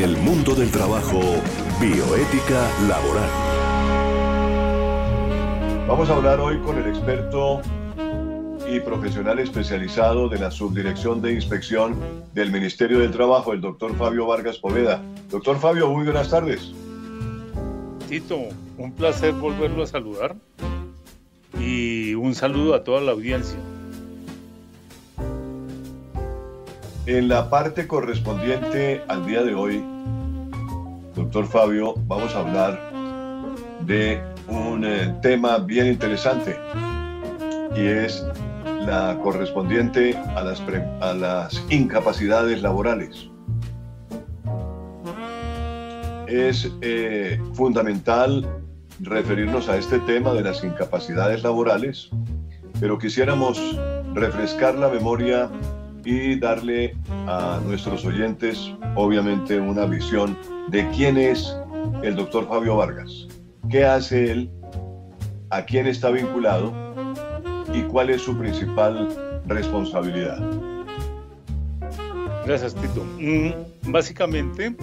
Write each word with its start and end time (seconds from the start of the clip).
En 0.00 0.08
el 0.08 0.16
mundo 0.16 0.54
del 0.54 0.70
trabajo, 0.70 1.20
bioética 1.78 2.66
laboral. 2.88 3.28
Vamos 5.86 6.08
a 6.08 6.16
hablar 6.16 6.40
hoy 6.40 6.58
con 6.60 6.78
el 6.78 6.86
experto 6.86 7.60
y 8.66 8.80
profesional 8.80 9.40
especializado 9.40 10.30
de 10.30 10.38
la 10.38 10.50
Subdirección 10.50 11.20
de 11.20 11.34
Inspección 11.34 11.96
del 12.32 12.50
Ministerio 12.50 13.00
del 13.00 13.10
Trabajo, 13.10 13.52
el 13.52 13.60
doctor 13.60 13.94
Fabio 13.94 14.24
Vargas 14.24 14.56
Poveda. 14.56 15.02
Doctor 15.28 15.58
Fabio, 15.58 15.90
muy 15.90 16.04
buenas 16.04 16.30
tardes. 16.30 16.72
Tito, 18.08 18.38
un 18.78 18.92
placer 18.92 19.34
volverlo 19.34 19.82
a 19.82 19.86
saludar 19.86 20.34
y 21.58 22.14
un 22.14 22.34
saludo 22.34 22.74
a 22.74 22.84
toda 22.84 23.02
la 23.02 23.12
audiencia. 23.12 23.58
En 27.06 27.28
la 27.28 27.48
parte 27.48 27.88
correspondiente 27.88 29.02
al 29.08 29.24
día 29.24 29.42
de 29.42 29.54
hoy, 29.54 29.82
doctor 31.14 31.46
Fabio, 31.46 31.94
vamos 32.06 32.34
a 32.34 32.40
hablar 32.40 32.78
de 33.86 34.22
un 34.48 34.84
eh, 34.84 35.16
tema 35.22 35.58
bien 35.58 35.86
interesante 35.86 36.56
y 37.74 37.80
es 37.80 38.22
la 38.84 39.18
correspondiente 39.22 40.14
a 40.36 40.42
las, 40.42 40.62
a 41.00 41.14
las 41.14 41.64
incapacidades 41.70 42.60
laborales. 42.60 43.30
Es 46.28 46.70
eh, 46.82 47.40
fundamental 47.54 48.46
referirnos 49.00 49.70
a 49.70 49.78
este 49.78 50.00
tema 50.00 50.34
de 50.34 50.42
las 50.42 50.62
incapacidades 50.62 51.42
laborales, 51.42 52.10
pero 52.78 52.98
quisiéramos 52.98 53.58
refrescar 54.14 54.74
la 54.74 54.88
memoria 54.90 55.50
y 56.04 56.38
darle 56.38 56.94
a 57.26 57.60
nuestros 57.64 58.04
oyentes, 58.04 58.72
obviamente, 58.94 59.60
una 59.60 59.84
visión 59.86 60.36
de 60.68 60.88
quién 60.90 61.16
es 61.16 61.56
el 62.02 62.16
doctor 62.16 62.48
Fabio 62.48 62.76
Vargas, 62.76 63.28
qué 63.68 63.84
hace 63.84 64.30
él, 64.30 64.50
a 65.50 65.62
quién 65.64 65.86
está 65.86 66.10
vinculado 66.10 66.72
y 67.74 67.82
cuál 67.82 68.10
es 68.10 68.22
su 68.22 68.36
principal 68.36 69.08
responsabilidad. 69.46 70.38
Gracias, 72.46 72.74
Tito. 72.74 73.04
Mm, 73.18 73.90
básicamente, 73.90 74.74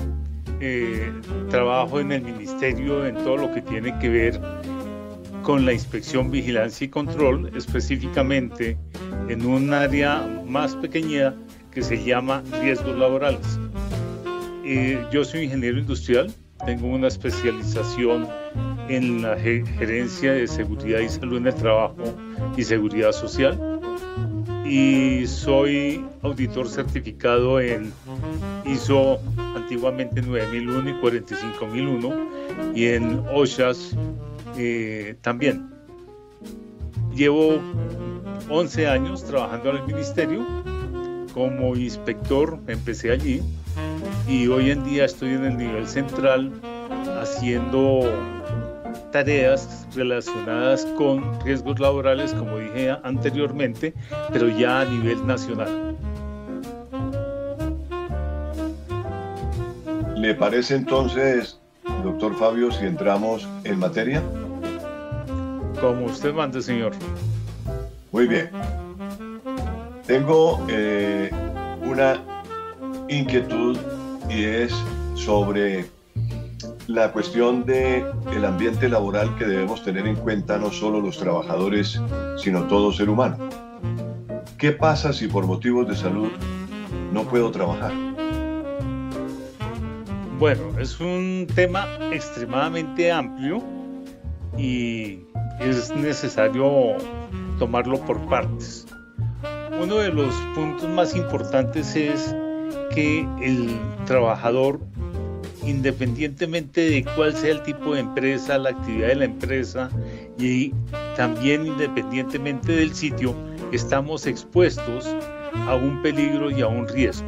eh, 0.59 1.11
trabajo 1.49 1.99
en 1.99 2.11
el 2.11 2.22
ministerio 2.22 3.05
en 3.05 3.16
todo 3.16 3.38
lo 3.38 3.53
que 3.53 3.61
tiene 3.61 3.97
que 3.99 4.09
ver 4.09 4.42
con 5.44 5.66
la 5.66 5.73
inspección, 5.73 6.30
vigilancia 6.30 6.86
y 6.86 6.89
control, 6.89 7.52
específicamente 7.55 8.77
en 9.30 9.45
un 9.45 9.73
área 9.73 10.36
más 10.48 10.76
pequeña 10.76 11.36
que 11.72 11.81
se 11.81 12.03
llama 12.03 12.44
riesgos 12.62 12.98
laborales. 12.98 13.59
Yo 15.12 15.23
soy 15.23 15.44
ingeniero 15.44 15.78
industrial, 15.78 16.34
tengo 16.66 16.88
una 16.88 17.08
especialización 17.08 18.28
en 18.89 19.22
la 19.22 19.38
gerencia 19.38 20.34
de 20.34 20.48
seguridad 20.48 21.00
y 21.00 21.09
salud 21.09 21.38
en 21.38 21.48
el 21.48 21.56
trabajo 21.56 22.04
y 22.56 22.64
seguridad 22.64 23.12
social 23.12 23.80
y 24.66 25.26
soy 25.28 26.04
auditor 26.23 26.67
certificado 26.67 27.61
en 27.61 27.94
ISO 28.66 29.20
antiguamente 29.56 30.22
9001 30.22 30.89
y 30.89 30.94
45001 31.00 32.73
y 32.76 32.86
en 32.86 33.23
OSHAS 33.34 33.95
eh, 34.58 35.16
también. 35.22 35.70
Llevo 37.16 37.59
11 38.50 38.88
años 38.88 39.23
trabajando 39.23 39.72
en 39.72 39.76
el 39.78 39.84
ministerio 39.84 40.45
como 41.34 41.76
inspector, 41.76 42.59
empecé 42.67 43.12
allí 43.12 43.42
y 44.28 44.48
hoy 44.48 44.72
en 44.72 44.84
día 44.84 45.06
estoy 45.06 45.30
en 45.30 45.45
el 45.45 45.58
nivel 45.58 45.88
central 45.88 46.52
haciendo 47.22 48.02
tareas 49.12 49.88
relacionadas 49.95 50.86
con 50.98 51.39
riesgos 51.42 51.80
laborales, 51.80 52.33
como 52.33 52.58
dije 52.58 52.95
anteriormente, 53.04 53.94
pero 54.32 54.48
ya 54.48 54.82
a 54.82 54.86
nivel 54.86 55.26
nacional. 55.27 55.95
¿Le 60.16 60.33
parece 60.33 60.76
entonces, 60.76 61.60
doctor 62.04 62.36
Fabio, 62.36 62.71
si 62.71 62.86
entramos 62.86 63.48
en 63.64 63.80
materia? 63.80 64.23
Como 65.80 66.05
usted 66.05 66.33
mande, 66.33 66.61
señor. 66.61 66.94
Muy 68.12 68.28
bien. 68.28 68.50
Tengo 70.06 70.66
eh, 70.70 71.30
una 71.82 72.23
inquietud 73.10 73.78
y 74.30 74.44
es 74.44 74.73
sobre 75.16 75.86
la 76.88 77.12
cuestión 77.12 77.66
de 77.66 78.06
el 78.34 78.45
ambiente 78.45 78.88
laboral 78.88 79.36
que 79.38 79.45
debemos 79.45 79.84
tener 79.84 80.08
en 80.08 80.16
cuenta 80.16 80.58
no 80.58 80.72
solo 80.72 81.02
los 81.02 81.18
trabajadores, 81.18 82.02
sino 82.38 82.64
todo 82.68 82.94
ser 82.94 83.10
humano. 83.10 83.38
¿Qué 84.58 84.72
pasa 84.72 85.12
si 85.14 85.28
por 85.28 85.45
motivos 85.45 85.88
de 85.88 85.95
salud 85.95 86.30
no 87.12 87.24
puedo 87.24 87.52
trabajar? 87.52 87.92
Bueno, 90.39 90.62
es 90.80 91.00
un 91.00 91.48
tema 91.54 91.86
extremadamente 92.12 93.12
amplio 93.12 93.62
y 94.58 95.20
es 95.60 95.94
necesario 95.95 96.95
tomarlo 97.58 98.00
por 98.06 98.20
partes. 98.28 98.86
Uno 99.80 99.98
de 99.98 100.10
los 100.10 100.34
puntos 100.56 100.90
más 100.90 101.16
importantes 101.16 101.95
es 101.95 102.36
que 102.94 103.28
el 103.42 103.80
trabajador, 104.06 104.80
independientemente 105.64 106.90
de 106.90 107.06
cuál 107.16 107.36
sea 107.36 107.52
el 107.52 107.64
tipo 107.64 107.94
de 107.94 108.02
empresa, 108.02 108.58
la 108.58 108.72
actividad 108.72 109.10
de 109.10 109.16
la 109.16 109.26
empresa 109.26 109.90
y 110.40 110.73
también 111.16 111.68
independientemente 111.68 112.72
del 112.72 112.94
sitio, 112.94 113.36
estamos 113.72 114.26
expuestos 114.26 115.06
a 115.68 115.76
un 115.76 116.02
peligro 116.02 116.50
y 116.50 116.62
a 116.62 116.68
un 116.68 116.88
riesgo. 116.88 117.28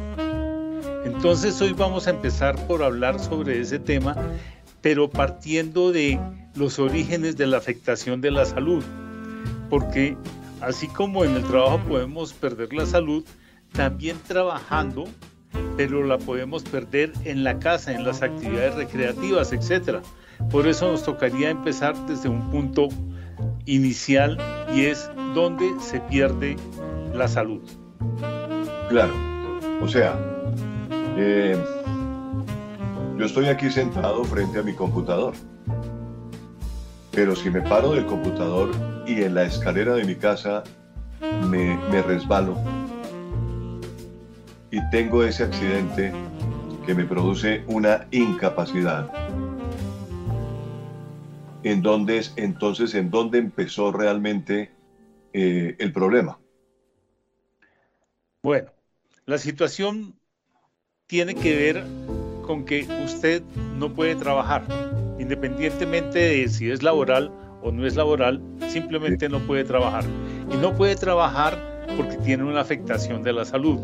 Entonces 1.04 1.60
hoy 1.60 1.72
vamos 1.72 2.06
a 2.06 2.10
empezar 2.10 2.56
por 2.66 2.82
hablar 2.82 3.18
sobre 3.18 3.60
ese 3.60 3.78
tema, 3.78 4.16
pero 4.80 5.08
partiendo 5.08 5.92
de 5.92 6.18
los 6.54 6.78
orígenes 6.78 7.36
de 7.36 7.46
la 7.46 7.58
afectación 7.58 8.20
de 8.20 8.30
la 8.30 8.44
salud, 8.44 8.82
porque 9.70 10.16
así 10.60 10.88
como 10.88 11.24
en 11.24 11.36
el 11.36 11.44
trabajo 11.44 11.78
podemos 11.88 12.32
perder 12.34 12.72
la 12.74 12.84
salud, 12.84 13.24
también 13.72 14.18
trabajando, 14.26 15.04
pero 15.76 16.04
la 16.04 16.18
podemos 16.18 16.62
perder 16.64 17.12
en 17.24 17.44
la 17.44 17.58
casa, 17.58 17.92
en 17.92 18.04
las 18.04 18.22
actividades 18.22 18.74
recreativas, 18.74 19.52
etc. 19.52 20.00
Por 20.50 20.66
eso 20.66 20.90
nos 20.90 21.04
tocaría 21.04 21.48
empezar 21.48 21.94
desde 22.06 22.28
un 22.28 22.50
punto 22.50 22.88
inicial 23.64 24.36
y 24.74 24.82
es 24.82 25.10
donde 25.34 25.70
se 25.80 26.00
pierde 26.00 26.56
la 27.14 27.28
salud. 27.28 27.62
Claro, 28.88 29.14
o 29.80 29.88
sea, 29.88 30.18
eh, 31.16 31.56
yo 33.16 33.24
estoy 33.24 33.46
aquí 33.46 33.70
sentado 33.70 34.24
frente 34.24 34.58
a 34.58 34.62
mi 34.62 34.74
computador 34.74 35.34
pero 37.12 37.34
si 37.34 37.50
me 37.50 37.60
paro 37.60 37.92
del 37.92 38.06
computador 38.06 38.70
y 39.06 39.22
en 39.22 39.34
la 39.34 39.44
escalera 39.44 39.94
de 39.94 40.04
mi 40.04 40.14
casa 40.14 40.62
me, 41.48 41.76
resbalo 42.02 42.56
y 44.70 44.78
tengo 44.90 45.24
ese 45.24 45.44
accidente 45.44 46.12
que 46.86 46.94
me 46.94 47.04
produce 47.04 47.64
una 47.66 48.06
incapacidad, 48.10 49.10
¿en 51.62 51.82
dónde 51.82 52.18
es, 52.18 52.32
entonces 52.36 52.94
en 52.94 53.10
dónde 53.10 53.38
empezó 53.38 53.92
realmente 53.92 54.70
eh, 55.32 55.76
el 55.78 55.92
problema? 55.92 56.38
Bueno, 58.42 58.70
la 59.26 59.38
situación 59.38 60.14
tiene 61.06 61.34
que 61.34 61.56
ver 61.56 61.84
con 62.46 62.64
que 62.64 62.86
usted 63.04 63.42
no 63.76 63.92
puede 63.92 64.14
trabajar 64.14 64.64
independientemente 65.20 66.18
de 66.18 66.48
si 66.48 66.70
es 66.70 66.82
laboral 66.82 67.30
o 67.62 67.70
no 67.70 67.86
es 67.86 67.96
laboral, 67.96 68.42
simplemente 68.68 69.28
no 69.28 69.38
puede 69.40 69.64
trabajar. 69.64 70.04
Y 70.52 70.56
no 70.56 70.76
puede 70.76 70.96
trabajar 70.96 71.86
porque 71.96 72.16
tiene 72.16 72.44
una 72.44 72.60
afectación 72.60 73.22
de 73.22 73.32
la 73.32 73.44
salud. 73.44 73.78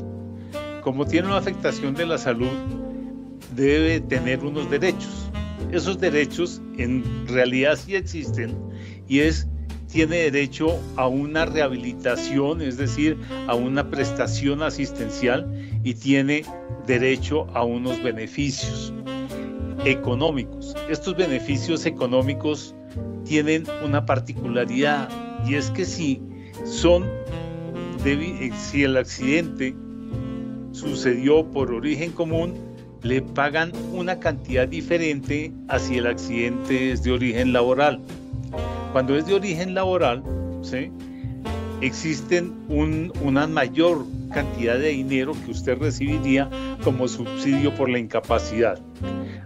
Como 0.83 1.05
tiene 1.05 1.29
una 1.29 1.39
afectación 1.39 1.95
de 1.95 2.07
la 2.07 2.19
salud, 2.19 2.51
debe 3.55 4.01
tener 4.01 4.45
unos 4.45 4.71
derechos. 4.71 5.31
Esos 5.73 5.99
derechos 5.99 6.61
en 6.79 7.27
realidad 7.27 7.77
sí 7.77 7.97
existen 7.97 8.57
y 9.09 9.21
es 9.21 9.49
tiene 9.91 10.17
derecho 10.17 10.79
a 10.97 11.07
una 11.07 11.47
rehabilitación, 11.47 12.61
es 12.61 12.77
decir, 12.77 13.17
a 13.47 13.55
una 13.55 13.89
prestación 13.89 14.63
asistencial 14.63 15.49
y 15.85 15.95
tiene 15.95 16.45
derecho 16.87 17.47
a 17.55 17.65
unos 17.65 18.03
beneficios 18.03 18.93
económicos. 19.85 20.75
Estos 20.89 21.17
beneficios 21.17 21.87
económicos 21.87 22.75
tienen 23.25 23.65
una 23.85 24.07
particularidad 24.07 25.09
y 25.47 25.55
es 25.55 25.71
que 25.71 25.85
si 25.85 26.23
son, 26.65 27.05
eh, 28.05 28.51
si 28.57 28.85
el 28.85 28.97
accidente 28.97 29.75
sucedió 30.73 31.51
por 31.51 31.73
origen 31.73 32.13
común, 32.13 32.55
le 33.03 33.23
pagan 33.23 33.73
una 33.93 34.19
cantidad 34.19 34.67
diferente 34.67 35.53
si 35.79 35.99
el 35.99 36.07
accidente 36.07 36.93
es 36.93 37.03
de 37.03 37.13
origen 37.13 37.53
laboral. 37.53 38.01
Cuando 38.93 39.17
es 39.17 39.27
de 39.27 39.35
origen 39.35 39.75
laboral, 39.75 40.23
¿sí? 40.63 40.91
existen 41.81 42.55
una 42.69 43.47
mayor 43.47 44.05
cantidad 44.33 44.79
de 44.79 44.89
dinero 44.89 45.35
que 45.45 45.51
usted 45.51 45.79
recibiría 45.79 46.49
como 46.83 47.07
subsidio 47.07 47.75
por 47.75 47.89
la 47.89 47.99
incapacidad. 47.99 48.79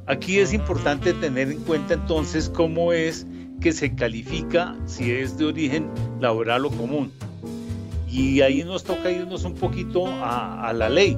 Aquí 0.06 0.38
es 0.38 0.52
importante 0.52 1.12
tener 1.14 1.50
en 1.50 1.60
cuenta 1.60 1.94
entonces 1.94 2.48
cómo 2.48 2.92
es 2.92 3.26
que 3.60 3.72
se 3.72 3.94
califica 3.94 4.74
si 4.86 5.12
es 5.12 5.36
de 5.38 5.44
origen 5.46 5.88
laboral 6.20 6.66
o 6.66 6.70
común. 6.70 7.12
Y 8.08 8.40
ahí 8.40 8.64
nos 8.64 8.82
toca 8.82 9.10
irnos 9.10 9.44
un 9.44 9.54
poquito 9.54 10.06
a, 10.06 10.72
la 10.72 10.88
ley. 10.88 11.16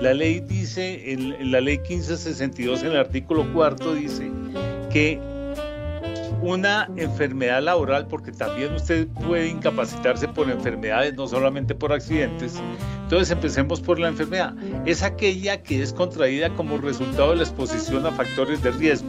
La 0.00 0.14
ley 0.14 0.40
dice, 0.40 1.12
en, 1.12 1.50
la 1.52 1.60
ley 1.60 1.78
1562, 1.78 2.82
en 2.82 2.92
el 2.92 2.96
artículo 2.96 3.52
cuarto, 3.52 3.94
dice 3.94 4.30
que 4.90 5.20
una 6.40 6.88
enfermedad 6.96 7.62
laboral, 7.62 8.06
porque 8.06 8.32
también 8.32 8.72
usted 8.72 9.08
puede 9.08 9.48
incapacitarse 9.48 10.28
por 10.28 10.48
enfermedades, 10.50 11.14
no 11.14 11.26
solamente 11.26 11.74
por 11.74 11.92
accidentes. 11.92 12.54
Entonces 13.02 13.30
empecemos 13.30 13.80
por 13.80 13.98
la 13.98 14.08
enfermedad. 14.08 14.54
Es 14.86 15.02
aquella 15.02 15.62
que 15.62 15.82
es 15.82 15.92
contraída 15.92 16.54
como 16.54 16.78
resultado 16.78 17.30
de 17.30 17.36
la 17.36 17.42
exposición 17.42 18.06
a 18.06 18.12
factores 18.12 18.62
de 18.62 18.70
riesgo. 18.70 19.08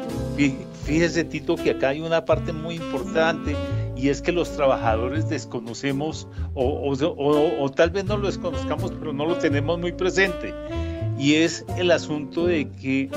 fíjese 0.84 1.24
Tito 1.24 1.56
que 1.56 1.70
acá 1.70 1.90
hay 1.90 2.00
una 2.00 2.24
parte 2.24 2.52
muy 2.52 2.76
importante 2.76 3.56
y 3.96 4.08
es 4.08 4.22
que 4.22 4.32
los 4.32 4.50
trabajadores 4.56 5.28
desconocemos 5.28 6.26
o, 6.54 6.94
o, 6.94 7.70
tal 7.70 7.90
vez 7.90 8.04
no 8.06 8.16
lo 8.16 8.28
desconozcamos, 8.28 8.92
pero 8.98 9.12
no 9.12 9.26
lo 9.26 9.36
tenemos 9.36 9.78
muy 9.78 9.92
presente. 9.92 10.54
Y 11.18 11.34
es 11.34 11.66
el 11.76 11.90
asunto 11.90 12.46
de 12.46 12.70
que 12.70 13.10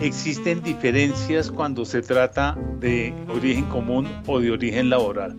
existen 0.00 0.62
diferencias 0.62 1.50
cuando 1.50 1.84
se 1.84 2.00
trata 2.00 2.56
de 2.80 3.12
origen 3.28 3.66
común 3.66 4.08
o 4.26 4.40
de 4.40 4.50
origen 4.50 4.88
laboral. 4.88 5.36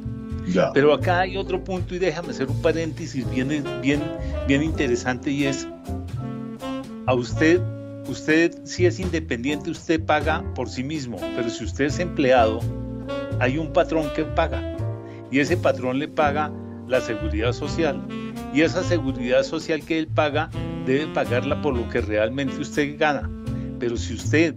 Pero 0.73 0.93
acá 0.93 1.21
hay 1.21 1.37
otro 1.37 1.63
punto 1.63 1.95
y 1.95 1.99
déjame 1.99 2.29
hacer 2.29 2.47
un 2.49 2.61
paréntesis 2.61 3.29
bien, 3.29 3.63
bien, 3.81 4.01
bien 4.47 4.63
interesante 4.63 5.31
y 5.31 5.45
es, 5.45 5.67
a 7.05 7.13
usted, 7.13 7.61
usted 8.07 8.53
si 8.63 8.85
es 8.85 8.99
independiente, 8.99 9.69
usted 9.69 10.03
paga 10.03 10.43
por 10.55 10.69
sí 10.69 10.83
mismo, 10.83 11.17
pero 11.35 11.49
si 11.49 11.63
usted 11.63 11.85
es 11.85 11.99
empleado, 11.99 12.59
hay 13.39 13.57
un 13.57 13.71
patrón 13.73 14.09
que 14.15 14.23
paga 14.23 14.61
y 15.31 15.39
ese 15.39 15.57
patrón 15.57 15.99
le 15.99 16.07
paga 16.07 16.51
la 16.87 17.01
seguridad 17.01 17.53
social 17.53 18.01
y 18.53 18.61
esa 18.61 18.83
seguridad 18.83 19.43
social 19.43 19.83
que 19.83 19.99
él 19.99 20.07
paga 20.07 20.49
debe 20.85 21.07
pagarla 21.13 21.61
por 21.61 21.75
lo 21.75 21.87
que 21.89 22.01
realmente 22.01 22.57
usted 22.57 22.97
gana. 22.97 23.29
Pero 23.79 23.95
si 23.95 24.15
usted, 24.15 24.55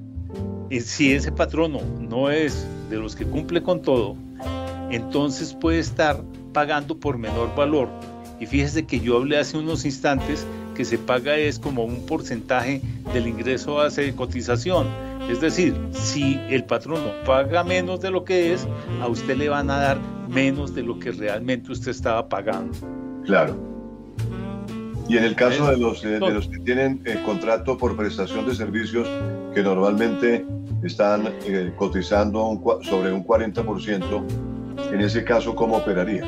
eh, 0.71 0.81
si 0.81 1.12
ese 1.12 1.31
patrono 1.31 1.81
no 2.00 2.31
es 2.31 2.67
de 2.89 2.97
los 2.97 3.15
que 3.15 3.25
cumple 3.25 3.62
con 3.62 3.83
todo, 3.83 4.17
entonces 4.93 5.55
puede 5.55 5.79
estar 5.79 6.23
pagando 6.53 6.97
por 6.99 7.19
menor 7.19 7.55
valor. 7.56 7.89
Y 8.39 8.47
fíjese 8.47 8.87
que 8.87 9.00
yo 9.00 9.17
hablé 9.17 9.39
hace 9.39 9.56
unos 9.56 9.85
instantes 9.85 10.47
que 10.75 10.85
se 10.85 10.99
paga 10.99 11.37
es 11.37 11.59
como 11.59 11.85
un 11.85 12.06
porcentaje 12.06 12.81
del 13.12 13.27
ingreso 13.27 13.75
base 13.75 14.03
de 14.03 14.15
cotización. 14.15 14.87
Es 15.31 15.41
decir, 15.41 15.75
si 15.93 16.39
el 16.50 16.65
patrono 16.65 17.12
paga 17.25 17.62
menos 17.62 18.00
de 18.00 18.11
lo 18.11 18.25
que 18.25 18.53
es, 18.53 18.67
a 19.00 19.09
usted 19.09 19.37
le 19.37 19.49
van 19.49 19.71
a 19.71 19.79
dar 19.79 19.99
menos 20.29 20.75
de 20.75 20.83
lo 20.83 20.99
que 20.99 21.12
realmente 21.12 21.71
usted 21.71 21.91
estaba 21.91 22.29
pagando. 22.29 22.77
Claro. 23.25 23.56
Y 25.09 25.17
en 25.17 25.25
el 25.25 25.35
caso 25.35 25.71
de 25.71 25.77
los, 25.77 26.03
de, 26.03 26.19
los 26.19 26.49
que 26.49 26.59
tienen 26.59 27.03
eh, 27.05 27.21
contrato 27.25 27.77
por 27.77 27.96
prestación 27.96 28.46
de 28.46 28.55
servicios, 28.55 29.08
que 29.55 29.63
normalmente 29.63 30.44
están 30.82 31.29
eh, 31.44 31.72
cotizando 31.77 32.61
sobre 32.82 33.13
un 33.13 33.25
40%, 33.25 34.52
en 34.93 35.01
ese 35.01 35.25
caso, 35.25 35.55
¿cómo 35.55 35.79
operaría? 35.79 36.22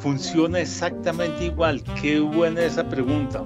Funciona 0.00 0.60
exactamente 0.60 1.44
igual. 1.44 1.82
Qué 2.00 2.18
buena 2.20 2.62
esa 2.62 2.88
pregunta. 2.88 3.44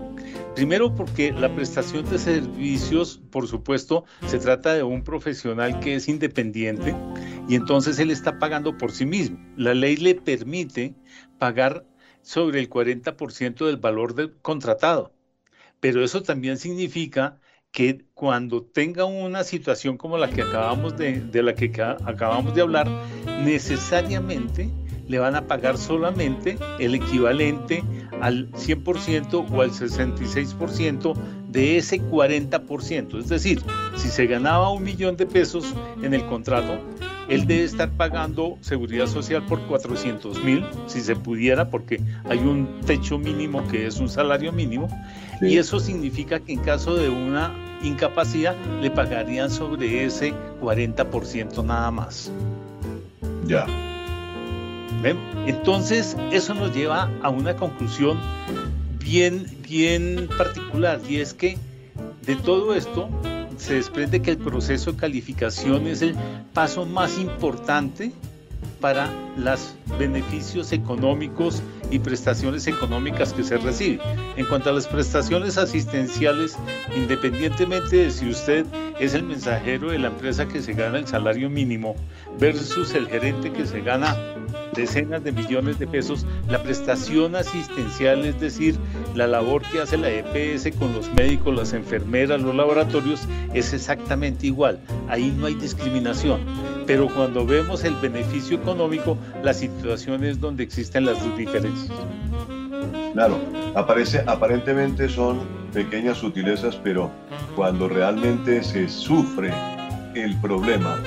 Primero 0.54 0.94
porque 0.94 1.32
la 1.32 1.54
prestación 1.54 2.08
de 2.08 2.18
servicios, 2.18 3.20
por 3.30 3.46
supuesto, 3.48 4.04
se 4.26 4.38
trata 4.38 4.74
de 4.74 4.82
un 4.82 5.02
profesional 5.02 5.80
que 5.80 5.96
es 5.96 6.08
independiente 6.08 6.94
y 7.48 7.54
entonces 7.54 7.98
él 7.98 8.10
está 8.10 8.38
pagando 8.38 8.76
por 8.76 8.92
sí 8.92 9.04
mismo. 9.04 9.38
La 9.56 9.74
ley 9.74 9.96
le 9.96 10.14
permite 10.14 10.94
pagar 11.38 11.84
sobre 12.22 12.60
el 12.60 12.68
40% 12.68 13.66
del 13.66 13.76
valor 13.76 14.14
del 14.14 14.36
contratado, 14.42 15.12
pero 15.80 16.04
eso 16.04 16.22
también 16.22 16.56
significa 16.58 17.38
que 17.72 18.04
cuando 18.14 18.62
tenga 18.62 19.04
una 19.04 19.44
situación 19.44 19.96
como 19.96 20.18
la 20.18 20.30
que 20.30 20.42
acabamos 20.42 20.96
de, 20.96 21.20
de 21.20 21.42
la 21.42 21.54
que 21.54 21.70
acabamos 22.04 22.54
de 22.54 22.62
hablar, 22.62 22.88
necesariamente 23.44 24.70
le 25.08 25.18
van 25.18 25.34
a 25.34 25.46
pagar 25.46 25.78
solamente 25.78 26.58
el 26.78 26.94
equivalente 26.94 27.82
al 28.20 28.50
100% 28.52 29.46
o 29.50 29.62
al 29.62 29.70
66% 29.70 31.14
de 31.48 31.78
ese 31.78 32.00
40%. 32.00 33.18
Es 33.18 33.28
decir, 33.28 33.62
si 33.96 34.08
se 34.08 34.26
ganaba 34.26 34.70
un 34.70 34.82
millón 34.82 35.16
de 35.16 35.26
pesos 35.26 35.74
en 36.02 36.14
el 36.14 36.24
contrato, 36.26 36.78
él 37.28 37.46
debe 37.46 37.64
estar 37.64 37.90
pagando 37.90 38.56
seguridad 38.60 39.06
social 39.06 39.44
por 39.46 39.60
400 39.66 40.42
mil, 40.44 40.64
si 40.86 41.00
se 41.00 41.14
pudiera, 41.14 41.68
porque 41.70 42.00
hay 42.24 42.38
un 42.38 42.80
techo 42.86 43.18
mínimo 43.18 43.66
que 43.68 43.86
es 43.86 43.98
un 43.98 44.08
salario 44.08 44.52
mínimo, 44.52 44.88
y 45.40 45.58
eso 45.58 45.80
significa 45.80 46.40
que 46.40 46.52
en 46.52 46.60
caso 46.60 46.94
de 46.94 47.08
una 47.08 47.54
incapacidad 47.82 48.56
le 48.80 48.90
pagarían 48.90 49.50
sobre 49.50 50.04
ese 50.04 50.34
40% 50.60 51.64
nada 51.64 51.90
más. 51.90 52.30
Ya. 53.46 53.66
Entonces, 55.46 56.16
eso 56.32 56.54
nos 56.54 56.74
lleva 56.74 57.10
a 57.22 57.28
una 57.28 57.54
conclusión 57.56 58.18
bien, 58.98 59.46
bien 59.62 60.28
particular, 60.36 61.00
y 61.08 61.18
es 61.18 61.34
que 61.34 61.56
de 62.26 62.36
todo 62.36 62.74
esto 62.74 63.08
se 63.56 63.74
desprende 63.74 64.20
que 64.20 64.32
el 64.32 64.38
proceso 64.38 64.92
de 64.92 64.98
calificación 64.98 65.86
es 65.86 66.02
el 66.02 66.16
paso 66.52 66.84
más 66.84 67.18
importante 67.18 68.12
para 68.80 69.08
los 69.36 69.74
beneficios 69.98 70.72
económicos 70.72 71.62
y 71.90 71.98
prestaciones 71.98 72.66
económicas 72.66 73.32
que 73.32 73.42
se 73.42 73.58
recibe. 73.58 74.00
En 74.36 74.46
cuanto 74.46 74.70
a 74.70 74.72
las 74.72 74.86
prestaciones 74.86 75.58
asistenciales, 75.58 76.56
independientemente 76.96 77.96
de 77.96 78.10
si 78.10 78.28
usted 78.28 78.66
es 78.98 79.14
el 79.14 79.22
mensajero 79.22 79.90
de 79.90 79.98
la 79.98 80.08
empresa 80.08 80.46
que 80.46 80.60
se 80.60 80.72
gana 80.72 80.98
el 80.98 81.06
salario 81.06 81.48
mínimo 81.48 81.96
versus 82.38 82.94
el 82.94 83.08
gerente 83.08 83.52
que 83.52 83.66
se 83.66 83.80
gana 83.80 84.16
decenas 84.74 85.24
de 85.24 85.32
millones 85.32 85.78
de 85.78 85.86
pesos, 85.86 86.26
la 86.48 86.62
prestación 86.62 87.34
asistencial, 87.34 88.24
es 88.24 88.38
decir, 88.40 88.76
la 89.14 89.26
labor 89.26 89.62
que 89.62 89.80
hace 89.80 89.96
la 89.96 90.10
EPS 90.10 90.76
con 90.76 90.92
los 90.94 91.12
médicos, 91.14 91.54
las 91.54 91.72
enfermeras, 91.72 92.40
los 92.40 92.54
laboratorios, 92.54 93.26
es 93.54 93.72
exactamente 93.72 94.46
igual. 94.46 94.80
Ahí 95.08 95.34
no 95.36 95.46
hay 95.46 95.54
discriminación. 95.54 96.40
Pero 96.88 97.06
cuando 97.06 97.44
vemos 97.44 97.84
el 97.84 97.94
beneficio 97.96 98.56
económico, 98.56 99.18
la 99.42 99.52
situación 99.52 100.24
es 100.24 100.40
donde 100.40 100.62
existen 100.62 101.04
las 101.04 101.22
diferencias. 101.36 101.92
Claro, 103.12 103.38
aparece, 103.74 104.24
aparentemente 104.26 105.06
son 105.06 105.40
pequeñas 105.74 106.16
sutilezas, 106.16 106.76
pero 106.76 107.10
cuando 107.54 107.90
realmente 107.90 108.62
se 108.62 108.88
sufre 108.88 109.52
el 110.14 110.34
problema, 110.40 110.98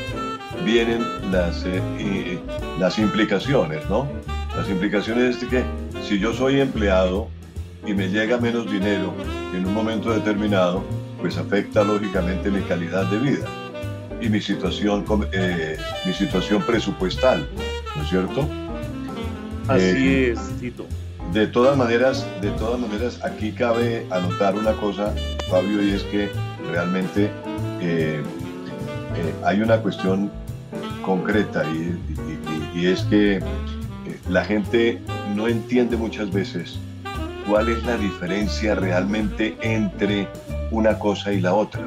vienen 0.63 1.03
las, 1.31 1.65
eh, 1.65 2.39
las 2.77 2.99
implicaciones, 2.99 3.89
¿no? 3.89 4.07
Las 4.55 4.69
implicaciones 4.69 5.41
es 5.41 5.49
que 5.49 5.63
si 6.03 6.19
yo 6.19 6.31
soy 6.31 6.59
empleado 6.59 7.27
y 7.87 7.95
me 7.95 8.07
llega 8.07 8.37
menos 8.37 8.71
dinero 8.71 9.15
en 9.55 9.65
un 9.65 9.73
momento 9.73 10.11
determinado, 10.11 10.83
pues 11.19 11.37
afecta 11.37 11.83
lógicamente 11.83 12.51
mi 12.51 12.61
calidad 12.61 13.05
de 13.05 13.17
vida 13.17 13.60
y 14.21 14.29
mi 14.29 14.39
situación, 14.39 15.05
eh, 15.33 15.77
mi 16.05 16.13
situación 16.13 16.61
presupuestal, 16.63 17.47
¿no 17.95 18.03
es 18.03 18.09
cierto? 18.09 18.47
Así 19.67 19.83
eh, 19.83 20.31
es, 20.31 20.39
Tito. 20.59 20.85
De 21.33 21.47
todas 21.47 21.77
maneras, 21.77 22.25
de 22.41 22.51
todas 22.51 22.79
maneras, 22.79 23.19
aquí 23.23 23.51
cabe 23.51 24.05
anotar 24.11 24.55
una 24.55 24.73
cosa, 24.73 25.13
Fabio, 25.49 25.83
y 25.83 25.91
es 25.91 26.03
que 26.03 26.29
realmente 26.71 27.31
hay 29.43 29.61
una 29.61 29.77
cuestión 29.77 30.31
concreta 31.01 31.63
y, 31.65 32.85
es 32.85 33.01
que 33.03 33.35
eh, 33.35 33.41
la 34.29 34.43
gente 34.43 34.99
no 35.35 35.47
entiende 35.47 35.97
muchas 35.97 36.31
veces 36.31 36.79
cuál 37.47 37.69
es 37.69 37.83
la 37.83 37.97
diferencia 37.97 38.75
realmente 38.75 39.55
entre 39.61 40.27
una 40.71 40.97
cosa 40.97 41.33
y 41.33 41.41
la 41.41 41.53
otra. 41.53 41.81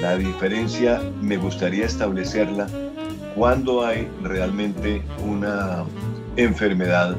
La 0.00 0.16
diferencia 0.16 1.02
me 1.20 1.36
gustaría 1.36 1.84
establecerla 1.84 2.66
cuando 3.34 3.84
hay 3.84 4.08
realmente 4.22 5.02
una 5.26 5.84
enfermedad 6.36 7.16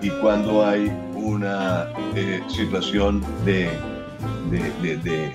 y 0.00 0.08
cuando 0.22 0.64
hay 0.64 0.90
una 1.14 1.88
eh, 2.16 2.42
situación 2.48 3.22
de, 3.44 3.68
de, 4.50 5.32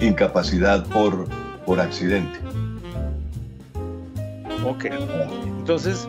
incapacidad 0.00 0.86
por, 0.86 1.28
por 1.64 1.80
accidente. 1.80 2.38
Ok, 4.64 4.86
entonces 5.58 6.08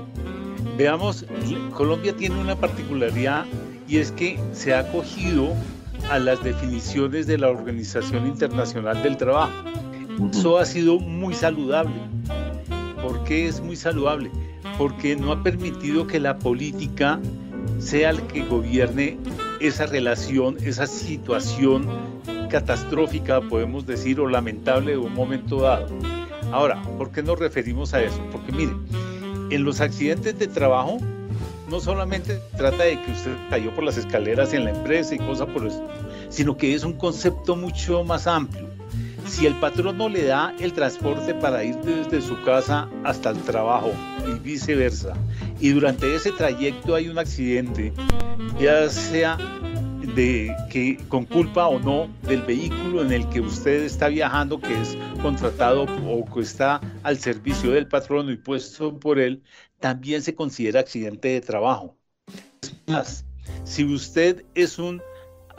veamos, 0.77 1.25
Colombia 1.73 2.15
tiene 2.15 2.39
una 2.39 2.55
particularidad 2.55 3.45
y 3.87 3.97
es 3.97 4.11
que 4.11 4.39
se 4.53 4.73
ha 4.73 4.79
acogido 4.79 5.53
a 6.09 6.19
las 6.19 6.43
definiciones 6.43 7.27
de 7.27 7.37
la 7.37 7.49
Organización 7.49 8.27
Internacional 8.27 9.01
del 9.03 9.17
Trabajo. 9.17 9.53
Eso 10.31 10.57
ha 10.57 10.65
sido 10.65 10.99
muy 10.99 11.33
saludable. 11.33 11.93
¿Por 13.01 13.23
qué 13.23 13.47
es 13.47 13.61
muy 13.61 13.75
saludable? 13.75 14.31
Porque 14.77 15.15
no 15.15 15.31
ha 15.31 15.43
permitido 15.43 16.07
que 16.07 16.19
la 16.19 16.39
política 16.39 17.19
sea 17.79 18.09
el 18.09 18.21
que 18.23 18.43
gobierne 18.45 19.17
esa 19.59 19.85
relación, 19.85 20.57
esa 20.63 20.87
situación 20.87 21.87
catastrófica, 22.49 23.41
podemos 23.41 23.85
decir, 23.85 24.19
o 24.19 24.27
lamentable 24.27 24.91
de 24.91 24.97
un 24.97 25.13
momento 25.13 25.61
dado. 25.61 25.87
Ahora, 26.51 26.81
¿por 26.97 27.11
qué 27.11 27.21
nos 27.21 27.37
referimos 27.37 27.93
a 27.93 28.01
eso? 28.01 28.19
Porque 28.31 28.51
mire, 28.51 28.73
en 29.49 29.63
los 29.63 29.81
accidentes 29.81 30.39
de 30.39 30.47
trabajo 30.47 30.97
no 31.67 31.79
solamente 31.79 32.39
trata 32.57 32.83
de 32.83 33.01
que 33.01 33.11
usted 33.11 33.35
cayó 33.49 33.73
por 33.75 33.83
las 33.83 33.97
escaleras 33.97 34.53
en 34.53 34.63
la 34.63 34.71
empresa 34.71 35.15
y 35.15 35.17
cosas 35.19 35.47
por 35.47 35.67
eso, 35.67 35.85
sino 36.29 36.55
que 36.57 36.73
es 36.73 36.83
un 36.83 36.93
concepto 36.93 37.55
mucho 37.55 38.03
más 38.03 38.27
amplio. 38.27 38.67
Si 39.27 39.45
el 39.45 39.55
patrón 39.55 39.97
no 39.97 40.07
le 40.07 40.23
da 40.23 40.53
el 40.59 40.71
transporte 40.71 41.33
para 41.35 41.63
ir 41.63 41.75
desde 41.77 42.21
su 42.21 42.41
casa 42.43 42.89
hasta 43.03 43.31
el 43.31 43.37
trabajo 43.41 43.91
y 44.25 44.39
viceversa, 44.39 45.13
y 45.59 45.69
durante 45.69 46.15
ese 46.15 46.31
trayecto 46.31 46.95
hay 46.95 47.09
un 47.09 47.19
accidente, 47.19 47.91
ya 48.57 48.89
sea 48.89 49.37
de 50.17 50.51
que 50.71 50.97
con 51.09 51.25
culpa 51.25 51.67
o 51.67 51.79
no 51.79 52.09
del 52.23 52.41
vehículo 52.41 53.03
en 53.03 53.11
el 53.11 53.29
que 53.29 53.39
usted 53.39 53.83
está 53.83 54.07
viajando, 54.07 54.59
que 54.59 54.73
es 54.81 54.97
contratado 55.21 55.85
o 56.07 56.25
que 56.25 56.39
está 56.39 56.81
al 57.03 57.19
servicio 57.19 57.69
del 57.69 57.87
patrono 57.87 58.31
y 58.31 58.37
puesto 58.37 58.99
por 58.99 59.19
él, 59.19 59.43
también 59.79 60.23
se 60.23 60.33
considera 60.33 60.79
accidente 60.79 61.27
de 61.27 61.41
trabajo. 61.41 61.95
Más, 62.87 63.25
si 63.63 63.85
usted 63.85 64.43
es 64.55 64.79
un 64.79 65.03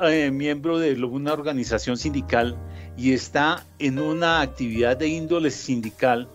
eh, 0.01 0.33
miembro 0.33 0.81
de 0.81 0.93
una 1.05 1.35
organización 1.35 1.97
sindical 1.97 2.57
y 2.97 3.13
está 3.13 3.65
en 3.79 4.01
una 4.01 4.41
actividad 4.41 4.97
de 4.97 5.07
índole 5.07 5.53
sindical, 5.53 6.29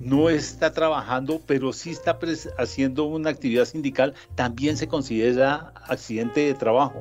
no 0.00 0.30
está 0.30 0.72
trabajando, 0.72 1.42
pero 1.46 1.74
sí 1.74 1.90
está 1.90 2.18
haciendo 2.56 3.04
una 3.04 3.28
actividad 3.28 3.66
sindical, 3.66 4.14
también 4.34 4.78
se 4.78 4.88
considera 4.88 5.74
accidente 5.86 6.40
de 6.40 6.54
trabajo. 6.54 7.00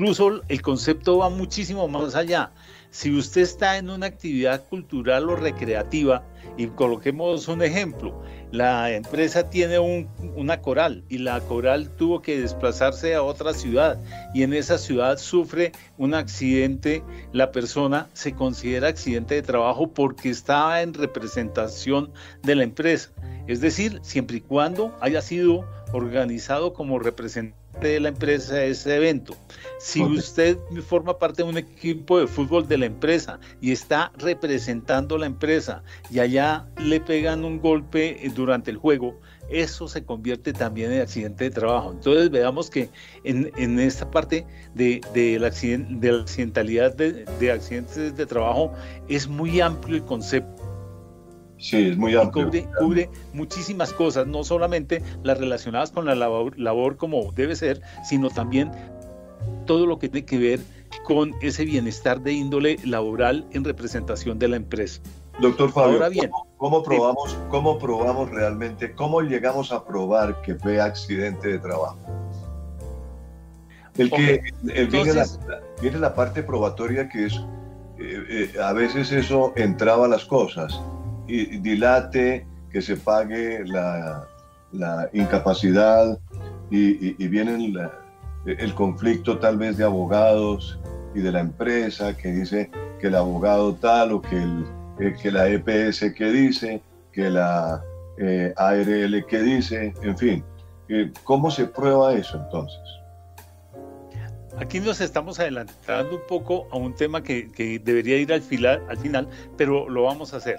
Incluso 0.00 0.40
el 0.48 0.62
concepto 0.62 1.18
va 1.18 1.28
muchísimo 1.28 1.86
más 1.86 2.14
allá. 2.14 2.52
Si 2.90 3.14
usted 3.14 3.42
está 3.42 3.76
en 3.76 3.90
una 3.90 4.06
actividad 4.06 4.66
cultural 4.66 5.28
o 5.28 5.36
recreativa, 5.36 6.24
y 6.56 6.68
coloquemos 6.68 7.48
un 7.48 7.60
ejemplo, 7.60 8.18
la 8.50 8.90
empresa 8.92 9.50
tiene 9.50 9.78
una 9.78 10.62
coral 10.62 11.04
y 11.10 11.18
la 11.18 11.38
coral 11.42 11.90
tuvo 11.96 12.22
que 12.22 12.40
desplazarse 12.40 13.14
a 13.14 13.22
otra 13.22 13.52
ciudad 13.52 14.00
y 14.32 14.42
en 14.42 14.54
esa 14.54 14.78
ciudad 14.78 15.18
sufre 15.18 15.72
un 15.98 16.14
accidente, 16.14 17.04
la 17.34 17.52
persona 17.52 18.08
se 18.14 18.32
considera 18.32 18.88
accidente 18.88 19.34
de 19.34 19.42
trabajo 19.42 19.92
porque 19.92 20.30
estaba 20.30 20.80
en 20.80 20.94
representación 20.94 22.10
de 22.42 22.54
la 22.54 22.64
empresa. 22.64 23.10
Es 23.46 23.60
decir, 23.60 24.00
siempre 24.00 24.38
y 24.38 24.40
cuando 24.40 24.96
haya 25.02 25.20
sido 25.20 25.68
organizado 25.92 26.72
como 26.72 26.98
representante 26.98 27.59
de 27.80 28.00
la 28.00 28.08
empresa 28.08 28.62
ese 28.64 28.96
evento. 28.96 29.36
Si 29.78 30.02
usted 30.02 30.58
forma 30.86 31.18
parte 31.18 31.42
de 31.42 31.48
un 31.48 31.56
equipo 31.56 32.18
de 32.18 32.26
fútbol 32.26 32.68
de 32.68 32.76
la 32.76 32.86
empresa 32.86 33.40
y 33.60 33.72
está 33.72 34.12
representando 34.18 35.16
la 35.16 35.26
empresa 35.26 35.82
y 36.10 36.18
allá 36.18 36.66
le 36.76 37.00
pegan 37.00 37.44
un 37.44 37.58
golpe 37.60 38.24
eh, 38.24 38.30
durante 38.34 38.70
el 38.70 38.76
juego, 38.76 39.18
eso 39.48 39.88
se 39.88 40.04
convierte 40.04 40.52
también 40.52 40.92
en 40.92 41.00
accidente 41.00 41.44
de 41.44 41.50
trabajo. 41.50 41.92
Entonces 41.92 42.30
veamos 42.30 42.68
que 42.68 42.90
en, 43.24 43.80
esta 43.80 44.10
parte 44.10 44.46
de, 44.74 45.00
la, 45.40 45.48
accidentalidad 45.48 46.94
de, 46.94 47.24
de 47.24 47.50
accidentes 47.50 48.16
de 48.16 48.26
trabajo 48.26 48.72
es 49.08 49.26
muy 49.26 49.60
amplio 49.60 49.96
el 49.96 50.04
concepto 50.04 50.59
Sí, 51.60 51.90
es 51.90 51.96
muy 51.98 52.16
amplio. 52.16 52.50
Cubre, 52.78 53.10
muchísimas 53.34 53.92
cosas, 53.92 54.26
no 54.26 54.42
solamente 54.44 55.02
las 55.22 55.38
relacionadas 55.38 55.92
con 55.92 56.06
la 56.06 56.14
labor, 56.14 56.96
como 56.96 57.32
debe 57.32 57.54
ser, 57.54 57.82
sino 58.02 58.30
también 58.30 58.72
todo 59.66 59.86
lo 59.86 59.98
que 59.98 60.08
tiene 60.08 60.26
que 60.26 60.38
ver 60.38 60.60
con 61.04 61.34
ese 61.42 61.66
bienestar 61.66 62.22
de 62.22 62.32
índole 62.32 62.78
laboral 62.84 63.46
en 63.52 63.64
representación 63.64 64.38
de 64.38 64.48
la 64.48 64.56
empresa. 64.56 65.02
Doctor 65.38 65.70
Fabio, 65.70 66.10
bien, 66.10 66.30
¿cómo, 66.56 66.82
probamos, 66.82 67.38
¿cómo 67.50 67.78
probamos 67.78 68.30
realmente, 68.30 68.94
cómo 68.94 69.20
llegamos 69.20 69.70
a 69.70 69.84
probar 69.84 70.40
que 70.42 70.54
fue 70.54 70.80
accidente 70.80 71.48
de 71.48 71.58
trabajo? 71.58 71.98
El 73.96 74.10
que 74.10 74.42
viene, 74.62 75.12
la, 75.12 75.26
viene, 75.80 75.98
la, 75.98 76.14
parte 76.14 76.42
probatoria 76.42 77.08
que 77.08 77.26
es, 77.26 77.34
eh, 77.98 78.50
eh, 78.54 78.62
a 78.62 78.72
veces 78.72 79.12
eso 79.12 79.52
entraba 79.56 80.06
a 80.06 80.08
las 80.08 80.24
cosas 80.24 80.80
dilate, 81.58 82.46
que 82.70 82.82
se 82.82 82.96
pague 82.96 83.64
la, 83.64 84.26
incapacidad 85.12 86.18
y, 86.70 87.22
y, 87.22 87.28
viene 87.28 87.74
el 88.46 88.74
conflicto 88.74 89.38
tal 89.38 89.58
vez 89.58 89.76
de 89.76 89.84
abogados 89.84 90.78
y 91.14 91.20
de 91.20 91.32
la 91.32 91.40
empresa 91.40 92.16
que 92.16 92.28
dice 92.28 92.70
que 93.00 93.08
el 93.08 93.16
abogado 93.16 93.74
tal 93.74 94.12
o 94.12 94.22
que, 94.22 94.36
el, 94.36 94.64
eh, 95.00 95.14
que 95.20 95.30
la 95.30 95.48
EPS 95.48 96.12
que 96.14 96.26
dice, 96.26 96.82
que 97.12 97.30
la 97.30 97.82
eh, 98.18 98.52
ARL 98.56 99.24
que 99.26 99.42
dice, 99.42 99.94
en 100.02 100.18
fin. 100.18 100.44
Eh, 100.88 101.12
¿Cómo 101.24 101.50
se 101.50 101.66
prueba 101.66 102.12
eso 102.14 102.36
entonces? 102.36 102.80
Aquí 104.58 104.80
nos 104.80 105.00
estamos 105.00 105.40
adelantando 105.40 106.16
un 106.16 106.26
poco 106.28 106.68
a 106.70 106.76
un 106.76 106.94
tema 106.94 107.22
que, 107.22 107.80
debería 107.82 108.18
ir 108.18 108.32
al 108.32 108.42
final, 108.42 108.84
al 108.88 108.98
final, 108.98 109.28
pero 109.56 109.88
lo 109.88 110.02
vamos 110.02 110.34
a 110.34 110.36
hacer. 110.36 110.58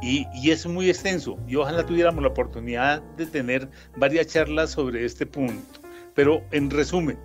Y, 0.00 0.50
es 0.50 0.66
muy 0.66 0.88
extenso 0.88 1.38
y 1.48 1.56
ojalá 1.56 1.84
tuviéramos 1.84 2.22
la 2.22 2.28
oportunidad 2.28 3.02
de 3.16 3.26
tener 3.26 3.68
varias 3.96 4.28
charlas 4.28 4.70
sobre 4.70 5.04
este 5.04 5.26
punto. 5.26 5.80
Pero 6.14 6.42
en 6.52 6.70
resumen, 6.70 7.18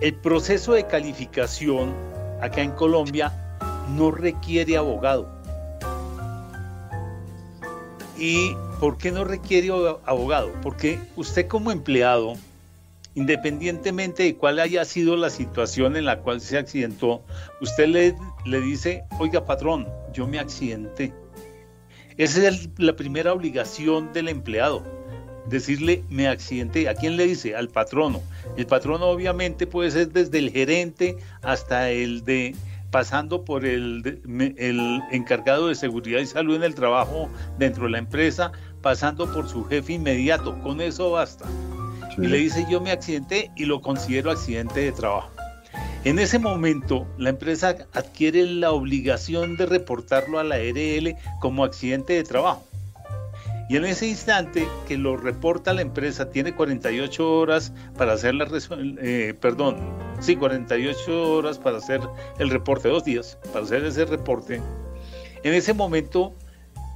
el 0.00 0.14
proceso 0.14 0.72
de 0.72 0.86
calificación 0.86 1.94
acá 2.40 2.62
en 2.62 2.72
Colombia 2.72 3.32
no 3.96 4.10
requiere 4.10 4.76
abogado. 4.76 5.32
¿Y 8.16 8.54
por 8.80 8.96
qué 8.96 9.10
no 9.10 9.24
requiere 9.24 9.70
abogado? 10.04 10.52
Porque 10.62 10.98
usted 11.16 11.46
como 11.48 11.72
empleado, 11.72 12.34
independientemente 13.14 14.24
de 14.24 14.36
cuál 14.36 14.60
haya 14.60 14.84
sido 14.84 15.16
la 15.16 15.30
situación 15.30 15.96
en 15.96 16.04
la 16.04 16.20
cual 16.20 16.40
se 16.40 16.58
accidentó, 16.58 17.22
usted 17.60 18.14
le 18.44 18.60
dice, 18.60 19.04
oiga 19.18 19.44
patrón, 19.44 19.88
yo 20.12 20.26
me 20.26 20.38
accidenté. 20.38 21.12
Esa 22.16 22.48
es 22.48 22.68
la 22.78 22.94
primera 22.94 23.32
obligación 23.32 24.12
del 24.12 24.28
empleado, 24.28 24.84
decirle 25.46 26.04
me 26.08 26.28
accidenté. 26.28 26.88
¿A 26.88 26.94
quién 26.94 27.16
le 27.16 27.26
dice? 27.26 27.56
Al 27.56 27.68
patrono. 27.68 28.22
El 28.56 28.66
patrono 28.66 29.06
obviamente 29.06 29.66
puede 29.66 29.90
ser 29.90 30.12
desde 30.12 30.38
el 30.38 30.50
gerente 30.50 31.16
hasta 31.42 31.90
el 31.90 32.24
de 32.24 32.54
pasando 32.92 33.44
por 33.44 33.64
el, 33.64 34.22
el 34.56 35.02
encargado 35.10 35.66
de 35.66 35.74
seguridad 35.74 36.20
y 36.20 36.26
salud 36.26 36.54
en 36.54 36.62
el 36.62 36.76
trabajo 36.76 37.28
dentro 37.58 37.86
de 37.86 37.90
la 37.90 37.98
empresa, 37.98 38.52
pasando 38.82 39.32
por 39.32 39.48
su 39.48 39.64
jefe 39.64 39.94
inmediato. 39.94 40.56
Con 40.62 40.80
eso 40.80 41.10
basta. 41.10 41.44
Y 42.16 42.28
le 42.28 42.36
dice 42.36 42.64
yo 42.70 42.80
me 42.80 42.92
accidenté 42.92 43.50
y 43.56 43.64
lo 43.64 43.80
considero 43.80 44.30
accidente 44.30 44.78
de 44.78 44.92
trabajo. 44.92 45.33
En 46.04 46.18
ese 46.18 46.38
momento, 46.38 47.06
la 47.16 47.30
empresa 47.30 47.76
adquiere 47.94 48.44
la 48.44 48.72
obligación 48.72 49.56
de 49.56 49.64
reportarlo 49.64 50.38
a 50.38 50.44
la 50.44 50.56
ARL 50.56 51.16
como 51.40 51.64
accidente 51.64 52.12
de 52.12 52.24
trabajo. 52.24 52.62
Y 53.70 53.76
en 53.76 53.86
ese 53.86 54.06
instante 54.08 54.68
que 54.86 54.98
lo 54.98 55.16
reporta 55.16 55.72
la 55.72 55.80
empresa, 55.80 56.28
tiene 56.28 56.54
48 56.54 57.32
horas 57.32 57.72
para 57.96 58.12
hacer 58.12 58.34
la 58.34 58.46
eh, 59.00 59.32
perdón, 59.40 59.76
sí, 60.20 60.36
48 60.36 61.32
horas 61.32 61.58
para 61.58 61.78
hacer 61.78 62.02
el 62.38 62.50
reporte, 62.50 62.90
dos 62.90 63.06
días 63.06 63.38
para 63.54 63.64
hacer 63.64 63.82
ese 63.86 64.04
reporte. 64.04 64.60
En 65.42 65.54
ese 65.54 65.72
momento 65.72 66.34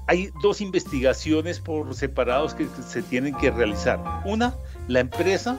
hay 0.06 0.28
dos 0.42 0.60
investigaciones 0.60 1.60
por 1.60 1.94
separados 1.94 2.52
que 2.52 2.66
se 2.86 3.02
tienen 3.02 3.34
que 3.36 3.50
realizar. 3.50 3.98
Una, 4.26 4.54
la 4.86 5.00
empresa 5.00 5.58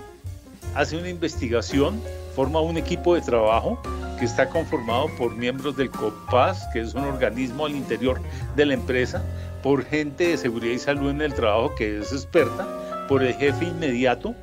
hace 0.75 0.97
una 0.97 1.09
investigación 1.09 2.01
forma 2.35 2.61
un 2.61 2.77
equipo 2.77 3.15
de 3.15 3.21
trabajo 3.21 3.81
que 4.17 4.25
está 4.25 4.49
conformado 4.49 5.07
por 5.17 5.35
miembros 5.35 5.75
del 5.77 5.89
COPAS, 5.89 6.67
que 6.73 6.81
es 6.81 6.93
un 6.93 7.03
organismo 7.03 7.65
al 7.65 7.75
interior 7.75 8.21
de 8.55 8.65
la 8.65 8.73
empresa, 8.73 9.23
por 9.63 9.83
gente 9.85 10.29
de 10.29 10.37
seguridad 10.37 10.73
y 10.73 10.79
salud 10.79 11.09
en 11.09 11.21
el 11.21 11.33
trabajo 11.33 11.73
que 11.75 11.99
es 11.99 12.11
experta, 12.11 12.67
por 13.07 13.23
el 13.23 13.33
jefe 13.33 13.65
inmediato, 13.65 14.35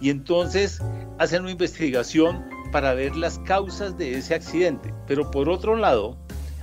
y 0.00 0.10
entonces 0.10 0.80
hacen 1.18 1.42
una 1.42 1.52
investigación 1.52 2.44
para 2.72 2.94
ver 2.94 3.16
las 3.16 3.38
causas 3.40 3.96
de 3.96 4.18
ese 4.18 4.34
accidente. 4.34 4.92
Pero 5.06 5.30
por 5.30 5.48
otro 5.48 5.76
lado, 5.76 6.16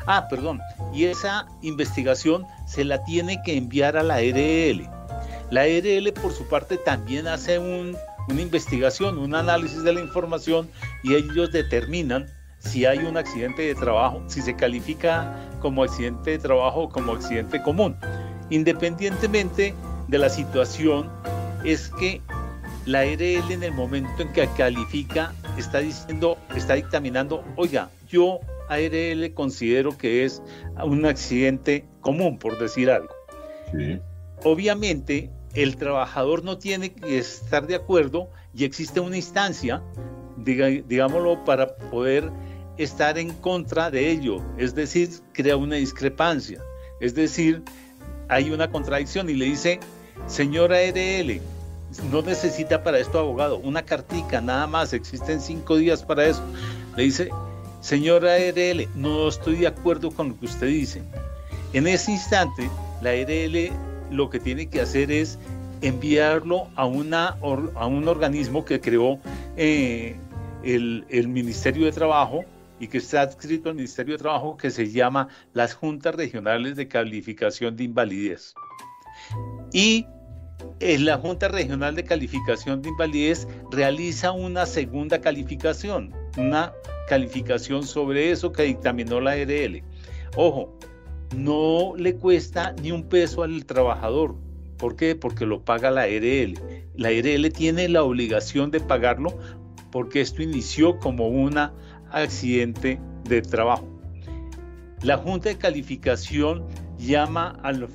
ah, 0.05 0.27
perdón, 0.29 0.59
y 0.93 1.05
esa 1.05 1.47
investigación 1.61 2.45
se 2.67 2.83
la 2.83 3.03
tiene 3.03 3.41
que 3.43 3.57
enviar 3.57 3.97
a 3.97 4.03
la 4.03 4.21
ERL. 4.21 4.89
La 5.51 5.67
ERL 5.67 6.11
por 6.13 6.31
su 6.31 6.47
parte 6.47 6.77
también 6.77 7.27
hace 7.27 7.59
un 7.59 7.95
una 8.27 8.41
investigación, 8.41 9.17
un 9.17 9.35
análisis 9.35 9.83
de 9.83 9.93
la 9.93 10.01
información 10.01 10.69
y 11.03 11.15
ellos 11.15 11.51
determinan 11.51 12.27
si 12.59 12.85
hay 12.85 12.99
un 12.99 13.17
accidente 13.17 13.61
de 13.61 13.75
trabajo, 13.75 14.23
si 14.27 14.41
se 14.41 14.55
califica 14.55 15.35
como 15.59 15.83
accidente 15.83 16.31
de 16.31 16.39
trabajo 16.39 16.83
o 16.83 16.89
como 16.89 17.13
accidente 17.13 17.61
común. 17.61 17.95
Independientemente 18.49 19.73
de 20.07 20.17
la 20.17 20.29
situación, 20.29 21.09
es 21.63 21.89
que 21.99 22.21
la 22.85 22.99
ARL 22.99 23.51
en 23.51 23.63
el 23.63 23.73
momento 23.73 24.21
en 24.21 24.31
que 24.33 24.47
califica 24.55 25.33
está 25.57 25.79
diciendo, 25.79 26.37
está 26.55 26.75
dictaminando, 26.75 27.43
oiga, 27.55 27.89
yo 28.07 28.39
ARL 28.69 29.33
considero 29.33 29.97
que 29.97 30.25
es 30.25 30.41
un 30.83 31.05
accidente 31.05 31.85
común, 32.01 32.37
por 32.37 32.57
decir 32.57 32.89
algo. 32.89 33.13
Obviamente, 34.43 35.31
el 35.55 35.77
trabajador 35.77 36.43
no 36.43 36.57
tiene 36.57 36.93
que 36.93 37.17
estar 37.17 37.65
de 37.65 37.75
acuerdo 37.75 38.29
y 38.53 38.65
existe 38.65 38.99
una 38.99 39.15
instancia, 39.15 39.81
digámoslo, 40.37 41.43
para 41.45 41.75
poder 41.75 42.29
estar 42.77 43.17
en 43.17 43.31
contra 43.33 43.89
de 43.89 44.11
ello, 44.11 44.41
es 44.57 44.75
decir, 44.75 45.09
crea 45.31 45.55
una 45.55 45.77
discrepancia, 45.77 46.61
es 46.99 47.15
decir, 47.15 47.63
hay 48.27 48.51
una 48.51 48.69
contradicción 48.69 49.29
y 49.29 49.33
le 49.33 49.45
dice, 49.45 49.79
señora 50.27 50.77
RL, 50.91 51.39
no 52.11 52.21
necesita 52.21 52.83
para 52.83 52.99
esto 52.99 53.19
abogado, 53.19 53.57
una 53.57 53.83
cartica 53.83 54.41
nada 54.41 54.67
más, 54.67 54.91
existen 54.91 55.39
cinco 55.39 55.77
días 55.77 56.03
para 56.03 56.25
eso. 56.25 56.43
Le 56.97 57.03
dice, 57.03 57.29
señora 57.79 58.35
RL, 58.37 58.89
no 58.95 59.29
estoy 59.29 59.55
de 59.57 59.67
acuerdo 59.67 60.11
con 60.11 60.29
lo 60.29 60.39
que 60.39 60.45
usted 60.47 60.67
dice. 60.67 61.03
En 61.71 61.87
ese 61.87 62.11
instante, 62.11 62.69
la 63.01 63.11
RL 63.11 63.71
lo 64.11 64.29
que 64.29 64.39
tiene 64.39 64.67
que 64.67 64.81
hacer 64.81 65.11
es 65.11 65.39
enviarlo 65.81 66.67
a, 66.75 66.85
una, 66.85 67.37
a 67.75 67.87
un 67.87 68.07
organismo 68.07 68.65
que 68.65 68.79
creó 68.79 69.19
eh, 69.57 70.15
el, 70.63 71.05
el 71.09 71.27
Ministerio 71.27 71.85
de 71.85 71.91
Trabajo 71.91 72.43
y 72.79 72.87
que 72.87 72.97
está 72.97 73.21
adscrito 73.21 73.69
al 73.69 73.75
Ministerio 73.75 74.15
de 74.15 74.19
Trabajo 74.19 74.57
que 74.57 74.69
se 74.71 74.91
llama 74.91 75.29
las 75.53 75.73
Juntas 75.73 76.15
Regionales 76.15 76.75
de 76.75 76.87
Calificación 76.87 77.75
de 77.75 77.85
Invalidez. 77.85 78.53
Y 79.71 80.05
en 80.79 81.05
la 81.05 81.17
Junta 81.17 81.47
Regional 81.47 81.95
de 81.95 82.03
Calificación 82.03 82.81
de 82.81 82.89
Invalidez 82.89 83.47
realiza 83.71 84.31
una 84.31 84.65
segunda 84.65 85.19
calificación, 85.21 86.13
una 86.37 86.73
calificación 87.07 87.83
sobre 87.83 88.31
eso 88.31 88.51
que 88.51 88.63
dictaminó 88.63 89.21
la 89.21 89.37
ERL. 89.37 89.83
Ojo, 90.35 90.77
no 91.35 91.93
le 91.97 92.15
cuesta 92.15 92.75
ni 92.81 92.91
un 92.91 93.03
peso 93.03 93.43
al 93.43 93.65
trabajador. 93.65 94.35
¿Por 94.77 94.95
qué? 94.95 95.15
Porque 95.15 95.45
lo 95.45 95.63
paga 95.63 95.91
la 95.91 96.01
ARL. 96.01 96.59
La 96.95 97.09
ARL 97.09 97.51
tiene 97.51 97.87
la 97.89 98.03
obligación 98.03 98.71
de 98.71 98.79
pagarlo 98.79 99.37
porque 99.91 100.21
esto 100.21 100.41
inició 100.41 100.99
como 100.99 101.29
un 101.29 101.57
accidente 102.11 102.99
de 103.23 103.41
trabajo. 103.41 103.87
La 105.01 105.17
Junta 105.17 105.49
de 105.49 105.57
Calificación 105.57 106.65
llama 106.97 107.59
al 107.63 107.87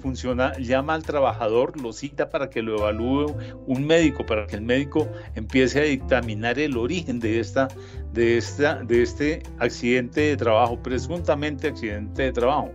llama 0.60 0.94
al 0.94 1.02
trabajador, 1.02 1.80
lo 1.80 1.92
cita 1.92 2.28
para 2.28 2.50
que 2.50 2.62
lo 2.62 2.78
evalúe 2.78 3.34
un 3.66 3.86
médico, 3.86 4.24
para 4.26 4.46
que 4.46 4.56
el 4.56 4.62
médico 4.62 5.08
empiece 5.34 5.80
a 5.80 5.84
dictaminar 5.84 6.58
el 6.58 6.76
origen 6.76 7.20
de 7.20 7.40
esta, 7.40 7.68
de 8.12 8.36
esta, 8.36 8.76
de 8.82 9.02
este 9.02 9.42
accidente 9.58 10.20
de 10.20 10.36
trabajo, 10.36 10.82
presuntamente 10.82 11.68
accidente 11.68 12.22
de 12.22 12.32
trabajo. 12.32 12.72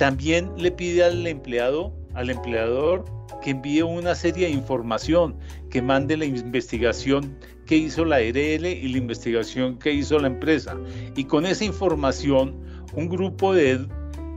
También 0.00 0.50
le 0.56 0.70
pide 0.70 1.04
al 1.04 1.26
empleado, 1.26 1.92
al 2.14 2.30
empleador, 2.30 3.04
que 3.42 3.50
envíe 3.50 3.82
una 3.82 4.14
serie 4.14 4.46
de 4.46 4.52
información, 4.54 5.36
que 5.68 5.82
mande 5.82 6.16
la 6.16 6.24
investigación 6.24 7.36
que 7.66 7.76
hizo 7.76 8.06
la 8.06 8.20
ERL 8.20 8.64
y 8.64 8.88
la 8.88 8.96
investigación 8.96 9.78
que 9.78 9.92
hizo 9.92 10.18
la 10.18 10.28
empresa. 10.28 10.74
Y 11.16 11.24
con 11.24 11.44
esa 11.44 11.66
información, 11.66 12.58
un 12.94 13.10
grupo 13.10 13.52
de 13.52 13.86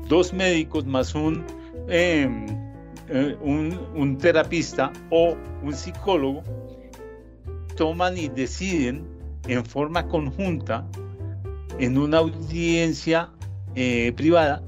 dos 0.10 0.34
médicos 0.34 0.86
más 0.86 1.16
un, 1.16 1.46
em, 1.88 2.46
eh, 3.08 3.38
un 3.42 4.18
terapista 4.18 4.92
o 5.12 5.38
un 5.64 5.74
psicólogo 5.74 6.44
toman 7.78 8.18
y 8.18 8.28
deciden 8.28 9.08
en 9.48 9.64
forma 9.64 10.10
conjunta 10.10 10.86
en 11.80 11.98
una 11.98 12.18
audiencia 12.18 13.30
eh, 13.76 14.12
privada 14.18 14.62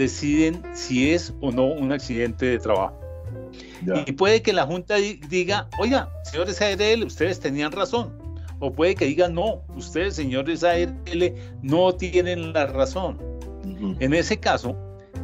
deciden 0.00 0.62
si 0.72 1.12
es 1.12 1.34
o 1.40 1.52
no 1.52 1.66
un 1.66 1.92
accidente 1.92 2.46
de 2.46 2.58
trabajo. 2.58 2.98
Y 4.06 4.12
puede 4.12 4.42
que 4.42 4.52
la 4.52 4.64
Junta 4.64 4.96
diga, 4.96 5.68
oiga, 5.78 6.10
señores 6.24 6.60
ARL, 6.60 7.04
ustedes 7.04 7.38
tenían 7.38 7.70
razón. 7.72 8.12
O 8.60 8.72
puede 8.72 8.94
que 8.94 9.04
diga, 9.06 9.28
no, 9.28 9.62
ustedes, 9.76 10.16
señores 10.16 10.64
ARL, 10.64 11.34
no 11.62 11.92
tienen 11.94 12.52
la 12.52 12.66
razón. 12.66 13.18
En 14.00 14.14
ese 14.14 14.38
caso, 14.38 14.76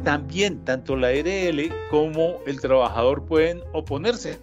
también 0.03 0.63
tanto 0.63 0.95
la 0.95 1.07
ARL 1.07 1.71
como 1.89 2.37
el 2.45 2.59
trabajador 2.61 3.25
pueden 3.25 3.61
oponerse. 3.73 4.39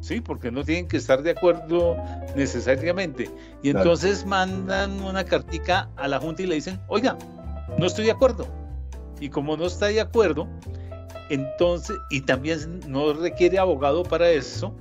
Sí, 0.00 0.20
porque 0.20 0.50
no 0.50 0.64
tienen 0.64 0.88
que 0.88 0.96
estar 0.96 1.22
de 1.22 1.30
acuerdo 1.30 1.96
necesariamente. 2.36 3.30
Y 3.62 3.70
entonces 3.70 4.26
mandan 4.26 5.00
una 5.00 5.24
cartica 5.24 5.88
a 5.96 6.08
la 6.08 6.18
Junta 6.18 6.42
y 6.42 6.46
le 6.46 6.56
dicen, 6.56 6.80
oiga, 6.88 7.16
no 7.78 7.86
estoy 7.86 8.06
de 8.06 8.12
acuerdo 8.12 8.61
y 9.22 9.28
como 9.28 9.56
no 9.56 9.66
está 9.66 9.86
de 9.86 10.00
acuerdo, 10.00 10.48
entonces, 11.30 11.96
y 12.10 12.22
también 12.22 12.80
no 12.88 13.12
requiere 13.12 13.56
abogado 13.56 14.02
para 14.02 14.28
eso, 14.30 14.74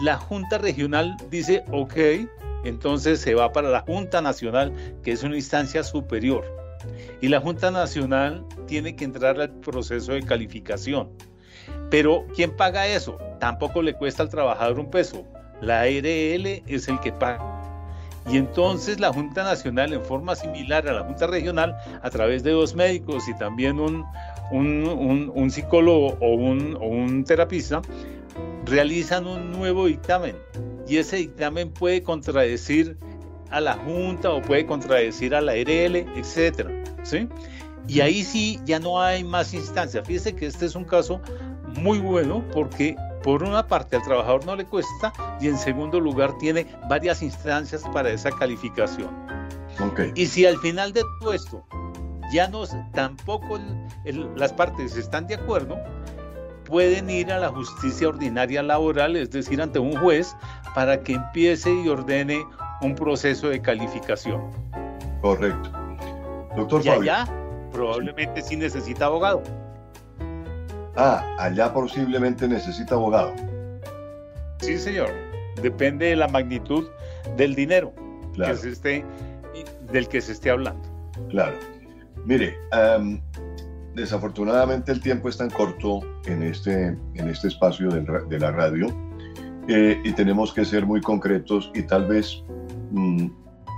la 0.00 0.16
Junta 0.16 0.58
Regional 0.58 1.16
dice, 1.30 1.64
ok, 1.72 2.28
entonces 2.64 3.20
se 3.20 3.34
va 3.34 3.52
para 3.52 3.68
la 3.70 3.80
Junta 3.80 4.22
Nacional, 4.22 4.72
que 5.02 5.10
es 5.10 5.24
una 5.24 5.34
instancia 5.34 5.82
superior. 5.82 6.44
Y 7.20 7.26
la 7.26 7.40
Junta 7.40 7.72
Nacional 7.72 8.44
tiene 8.68 8.94
que 8.94 9.04
entrar 9.04 9.40
al 9.40 9.50
proceso 9.50 10.12
de 10.12 10.22
calificación. 10.22 11.10
Pero 11.90 12.24
¿quién 12.36 12.54
paga 12.54 12.86
eso? 12.86 13.18
Tampoco 13.40 13.82
le 13.82 13.94
cuesta 13.94 14.22
al 14.22 14.28
trabajador 14.28 14.78
un 14.78 14.90
peso. 14.90 15.24
La 15.60 15.80
ARL 15.80 16.62
es 16.66 16.86
el 16.86 17.00
que 17.00 17.10
paga. 17.10 17.55
Y 18.28 18.38
entonces 18.38 18.98
la 18.98 19.12
Junta 19.12 19.44
Nacional, 19.44 19.92
en 19.92 20.04
forma 20.04 20.34
similar 20.34 20.88
a 20.88 20.92
la 20.92 21.04
Junta 21.04 21.26
Regional, 21.26 21.76
a 22.02 22.10
través 22.10 22.42
de 22.42 22.50
dos 22.50 22.74
médicos 22.74 23.28
y 23.28 23.34
también 23.34 23.78
un, 23.78 24.04
un, 24.50 25.50
psicólogo 25.50 26.16
o 26.20 26.34
un, 26.34 26.76
un 26.76 27.24
terapista, 27.24 27.82
realizan 28.64 29.26
un 29.26 29.52
nuevo 29.52 29.86
dictamen. 29.86 30.36
Y 30.88 30.96
ese 30.96 31.16
dictamen 31.16 31.70
puede 31.70 32.02
contradecir 32.02 32.96
a 33.50 33.60
la 33.60 33.74
Junta 33.74 34.32
o 34.32 34.42
puede 34.42 34.66
contradecir 34.66 35.34
a 35.34 35.40
la 35.40 35.52
ARL, 35.52 35.96
etcétera, 36.16 36.70
¿sí? 37.04 37.28
Y 37.86 38.00
ahí 38.00 38.24
sí 38.24 38.58
ya 38.64 38.80
no 38.80 39.00
hay 39.00 39.22
más 39.22 39.54
instancias. 39.54 40.06
Fíjese 40.06 40.34
que 40.34 40.46
este 40.46 40.66
es 40.66 40.74
un 40.74 40.84
caso 40.84 41.20
muy 41.80 41.98
bueno 41.98 42.44
porque 42.52 42.96
por 43.26 43.42
una 43.42 43.66
parte 43.66 43.96
al 43.96 44.02
trabajador 44.02 44.46
no 44.46 44.54
le 44.54 44.64
cuesta 44.64 45.12
y 45.40 45.48
en 45.48 45.58
segundo 45.58 45.98
lugar 45.98 46.38
tiene 46.38 46.64
varias 46.88 47.22
instancias 47.22 47.82
para 47.92 48.08
esa 48.10 48.30
calificación. 48.30 49.10
Okay. 49.90 50.12
Y 50.14 50.26
si 50.26 50.46
al 50.46 50.56
final 50.58 50.92
de 50.92 51.02
todo 51.18 51.32
esto 51.32 51.64
ya 52.32 52.46
no 52.46 52.62
tampoco 52.94 53.58
las 54.36 54.52
partes 54.52 54.96
están 54.96 55.26
de 55.26 55.34
acuerdo, 55.34 55.76
pueden 56.66 57.10
ir 57.10 57.32
a 57.32 57.40
la 57.40 57.48
justicia 57.48 58.08
ordinaria 58.08 58.62
laboral, 58.62 59.16
es 59.16 59.32
decir, 59.32 59.60
ante 59.60 59.80
un 59.80 59.96
juez, 59.96 60.36
para 60.72 61.02
que 61.02 61.14
empiece 61.14 61.74
y 61.74 61.88
ordene 61.88 62.46
un 62.80 62.94
proceso 62.94 63.48
de 63.48 63.60
calificación. 63.60 64.40
Correcto. 65.20 65.72
Doctor 66.56 66.86
y 66.86 66.88
allá 66.90 67.26
probablemente 67.72 68.40
sí 68.40 68.54
necesita 68.54 69.06
abogado. 69.06 69.42
Ah, 70.96 71.24
allá 71.38 71.72
posiblemente 71.72 72.48
necesita 72.48 72.94
abogado. 72.94 73.34
Sí, 74.60 74.78
señor. 74.78 75.10
Depende 75.62 76.06
de 76.06 76.16
la 76.16 76.28
magnitud 76.28 76.86
del 77.36 77.54
dinero 77.54 77.92
que 78.34 78.54
se 78.56 78.70
esté, 78.70 79.04
del 79.92 80.08
que 80.08 80.20
se 80.20 80.32
esté 80.32 80.50
hablando. 80.50 80.82
Claro. 81.30 81.56
Mire, 82.24 82.56
desafortunadamente 83.94 84.92
el 84.92 85.00
tiempo 85.00 85.28
es 85.28 85.36
tan 85.36 85.50
corto 85.50 86.00
en 86.26 86.42
este, 86.42 86.96
en 87.14 87.28
este 87.28 87.48
espacio 87.48 87.88
de 87.90 88.38
la 88.38 88.50
radio 88.50 88.88
eh, 89.68 90.00
y 90.04 90.12
tenemos 90.12 90.52
que 90.52 90.64
ser 90.64 90.86
muy 90.86 91.00
concretos 91.00 91.70
y 91.74 91.82
tal 91.82 92.06
vez 92.06 92.42
mm, 92.90 93.28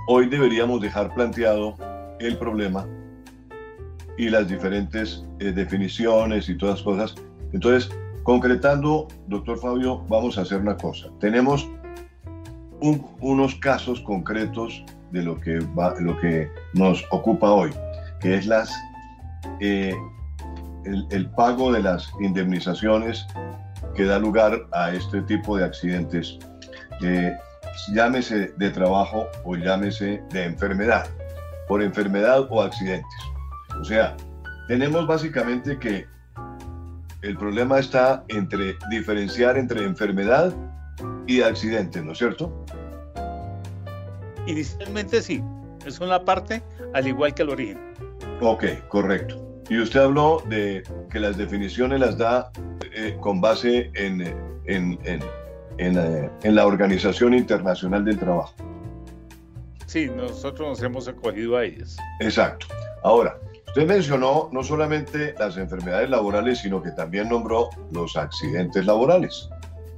hoy 0.07 0.27
deberíamos 0.27 0.81
dejar 0.81 1.13
planteado 1.15 1.75
el 2.19 2.37
problema 2.37 2.85
y 4.19 4.29
las 4.29 4.49
diferentes 4.49 5.23
eh, 5.39 5.53
definiciones 5.53 6.49
y 6.49 6.57
todas 6.57 6.81
cosas. 6.81 7.15
Entonces, 7.53 7.89
concretando, 8.23 9.07
doctor 9.27 9.57
Fabio, 9.57 10.03
vamos 10.09 10.37
a 10.37 10.41
hacer 10.41 10.59
una 10.59 10.75
cosa. 10.75 11.07
Tenemos 11.21 11.65
unos 12.81 13.55
casos 13.55 14.01
concretos 14.01 14.83
de 15.11 15.23
lo 15.23 15.39
que, 15.39 15.59
va, 15.59 15.95
lo 16.01 16.19
que 16.19 16.49
nos 16.73 17.05
ocupa 17.11 17.49
hoy, 17.49 17.71
que 18.19 18.35
es 18.35 18.45
las, 18.45 18.69
eh, 19.61 19.95
el, 20.83 21.29
pago 21.31 21.71
de 21.71 21.81
las 21.81 22.11
indemnizaciones 22.19 23.25
que 23.95 24.03
da 24.03 24.19
lugar 24.19 24.67
a 24.73 24.91
este 24.91 25.21
tipo 25.21 25.57
de 25.57 25.63
accidentes, 25.63 26.37
eh, 27.01 27.37
llámese 27.93 28.51
de 28.57 28.69
trabajo 28.69 29.27
o 29.45 29.55
llámese 29.55 30.21
de 30.31 30.43
enfermedad, 30.43 31.07
por 31.69 31.81
enfermedad 31.81 32.47
o 32.49 32.61
accidentes. 32.61 33.28
O 33.79 33.83
sea, 33.83 34.15
tenemos 34.67 35.07
básicamente 35.07 35.77
que 35.79 36.05
el 37.21 37.37
problema 37.37 37.79
está 37.79 38.23
entre 38.27 38.75
diferenciar 38.89 39.57
entre 39.57 39.83
enfermedad 39.83 40.53
y 41.27 41.41
accidente, 41.41 42.01
¿no 42.01 42.13
es 42.13 42.17
cierto? 42.17 42.65
Inicialmente 44.47 45.21
sí, 45.21 45.43
es 45.85 45.99
una 45.99 46.23
parte 46.23 46.61
al 46.93 47.07
igual 47.07 47.33
que 47.33 47.43
el 47.43 47.49
origen. 47.49 47.79
Ok, 48.41 48.65
correcto. 48.87 49.45
Y 49.69 49.79
usted 49.79 49.99
habló 49.99 50.41
de 50.47 50.83
que 51.11 51.19
las 51.19 51.37
definiciones 51.37 51.99
las 51.99 52.17
da 52.17 52.51
eh, 52.93 53.15
con 53.19 53.39
base 53.39 53.91
en, 53.93 54.21
en, 54.65 54.99
en, 55.03 55.19
eh, 55.77 56.29
en, 56.43 56.55
la 56.55 56.65
Organización 56.65 57.33
Internacional 57.33 58.03
del 58.03 58.17
Trabajo. 58.17 58.53
Sí, 59.85 60.09
nosotros 60.09 60.69
nos 60.69 60.83
hemos 60.83 61.07
acogido 61.07 61.57
a 61.57 61.65
ellas. 61.65 61.97
Exacto. 62.19 62.67
Ahora, 63.03 63.37
Usted 63.69 63.85
mencionó 63.85 64.49
no 64.51 64.63
solamente 64.63 65.35
las 65.37 65.55
enfermedades 65.55 66.09
laborales, 66.09 66.57
sino 66.57 66.81
que 66.81 66.89
también 66.89 67.29
nombró 67.29 67.69
los 67.91 68.17
accidentes 68.17 68.83
laborales. 68.83 69.47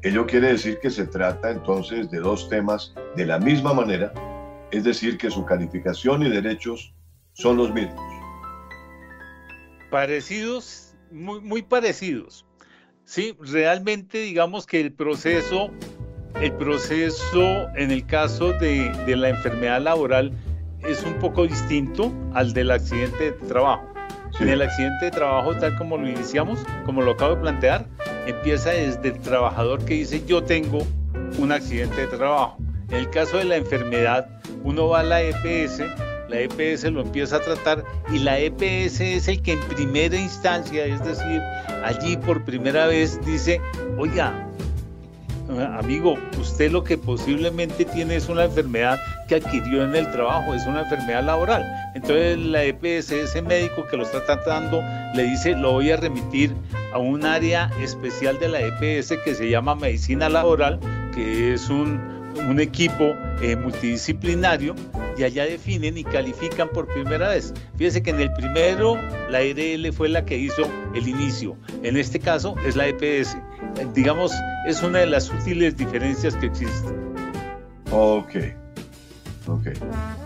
Ello 0.03 0.25
quiere 0.25 0.49
decir 0.49 0.77
que 0.81 0.89
se 0.89 1.07
trata 1.07 1.51
entonces 1.51 2.11
de 2.11 2.19
dos 2.19 2.49
temas 2.49 2.93
de 3.15 3.25
la 3.25 3.39
misma 3.39 3.73
manera, 3.73 4.11
es 4.71 4.83
decir, 4.83 5.17
que 5.17 5.31
su 5.31 5.45
calificación 5.45 6.21
y 6.21 6.29
derechos 6.29 6.93
son 7.31 7.55
los 7.55 7.73
mismos. 7.73 8.01
Parecidos, 9.89 10.93
muy, 11.09 11.39
muy 11.39 11.61
parecidos. 11.61 12.45
Sí, 13.05 13.37
realmente 13.39 14.17
digamos 14.17 14.65
que 14.65 14.81
el 14.81 14.91
proceso, 14.91 15.71
el 16.41 16.51
proceso 16.57 17.69
en 17.77 17.91
el 17.91 18.05
caso 18.05 18.51
de, 18.51 18.91
de 19.05 19.15
la 19.15 19.29
enfermedad 19.29 19.81
laboral 19.81 20.33
es 20.87 21.03
un 21.03 21.13
poco 21.15 21.47
distinto 21.47 22.11
al 22.33 22.53
del 22.53 22.71
accidente 22.71 23.31
de 23.31 23.47
trabajo. 23.47 23.83
En 24.39 24.49
el 24.49 24.61
accidente 24.61 25.05
de 25.05 25.11
trabajo, 25.11 25.55
tal 25.55 25.77
como 25.77 25.97
lo 25.97 26.09
iniciamos, 26.09 26.59
como 26.85 27.01
lo 27.01 27.11
acabo 27.11 27.35
de 27.35 27.41
plantear, 27.41 27.85
empieza 28.25 28.71
desde 28.71 29.09
el 29.09 29.19
trabajador 29.19 29.83
que 29.85 29.95
dice 29.95 30.23
yo 30.25 30.43
tengo 30.43 30.85
un 31.37 31.51
accidente 31.51 32.01
de 32.01 32.07
trabajo. 32.07 32.57
En 32.89 32.97
el 32.97 33.09
caso 33.09 33.37
de 33.37 33.45
la 33.45 33.57
enfermedad, 33.57 34.27
uno 34.63 34.87
va 34.89 35.01
a 35.01 35.03
la 35.03 35.21
EPS, 35.21 35.81
la 36.27 36.39
EPS 36.39 36.85
lo 36.91 37.01
empieza 37.01 37.37
a 37.37 37.41
tratar 37.41 37.83
y 38.11 38.19
la 38.19 38.39
EPS 38.39 39.01
es 39.01 39.27
el 39.27 39.41
que 39.41 39.53
en 39.53 39.59
primera 39.61 40.15
instancia, 40.15 40.85
es 40.85 41.03
decir, 41.03 41.41
allí 41.83 42.17
por 42.17 42.43
primera 42.43 42.87
vez 42.87 43.19
dice, 43.25 43.61
oiga, 43.97 44.33
amigo, 45.59 46.15
usted 46.39 46.71
lo 46.71 46.83
que 46.83 46.97
posiblemente 46.97 47.85
tiene 47.85 48.15
es 48.15 48.29
una 48.29 48.45
enfermedad 48.45 48.99
que 49.27 49.35
adquirió 49.35 49.83
en 49.83 49.95
el 49.95 50.09
trabajo, 50.11 50.53
es 50.53 50.65
una 50.65 50.81
enfermedad 50.81 51.23
laboral. 51.23 51.65
Entonces 51.93 52.37
la 52.37 52.63
EPS, 52.63 53.11
ese 53.11 53.41
médico 53.41 53.85
que 53.89 53.97
lo 53.97 54.03
está 54.03 54.23
tratando, 54.25 54.81
le 55.13 55.23
dice, 55.23 55.55
lo 55.55 55.73
voy 55.73 55.91
a 55.91 55.97
remitir 55.97 56.53
a 56.93 56.97
un 56.97 57.25
área 57.25 57.69
especial 57.81 58.39
de 58.39 58.49
la 58.49 58.59
EPS 58.61 59.13
que 59.23 59.35
se 59.35 59.49
llama 59.49 59.75
medicina 59.75 60.29
laboral, 60.29 60.79
que 61.13 61.53
es 61.53 61.69
un, 61.69 62.21
equipo 62.59 63.15
eh, 63.41 63.55
multidisciplinario 63.55 64.75
y 65.17 65.23
allá 65.23 65.45
definen 65.45 65.97
y 65.97 66.03
califican 66.03 66.69
por 66.69 66.87
primera 66.87 67.29
vez. 67.29 67.53
Fíjese 67.77 68.01
que 68.01 68.11
en 68.11 68.21
el 68.21 68.31
primero 68.33 68.95
la 69.29 69.39
ARL 69.39 69.93
fue 69.93 70.09
la 70.09 70.25
que 70.25 70.37
hizo 70.37 70.63
el 70.95 71.07
inicio, 71.07 71.55
en 71.83 71.97
este 71.97 72.19
caso 72.19 72.55
es 72.65 72.75
la 72.75 72.87
EPS. 72.87 73.37
Digamos, 73.93 74.31
es 74.65 74.81
una 74.83 74.99
de 74.99 75.07
las 75.07 75.25
sutiles 75.25 75.75
diferencias 75.75 76.35
que 76.35 76.47
existen. 76.47 76.95
Ok, 77.91 78.35
ok. 79.47 79.67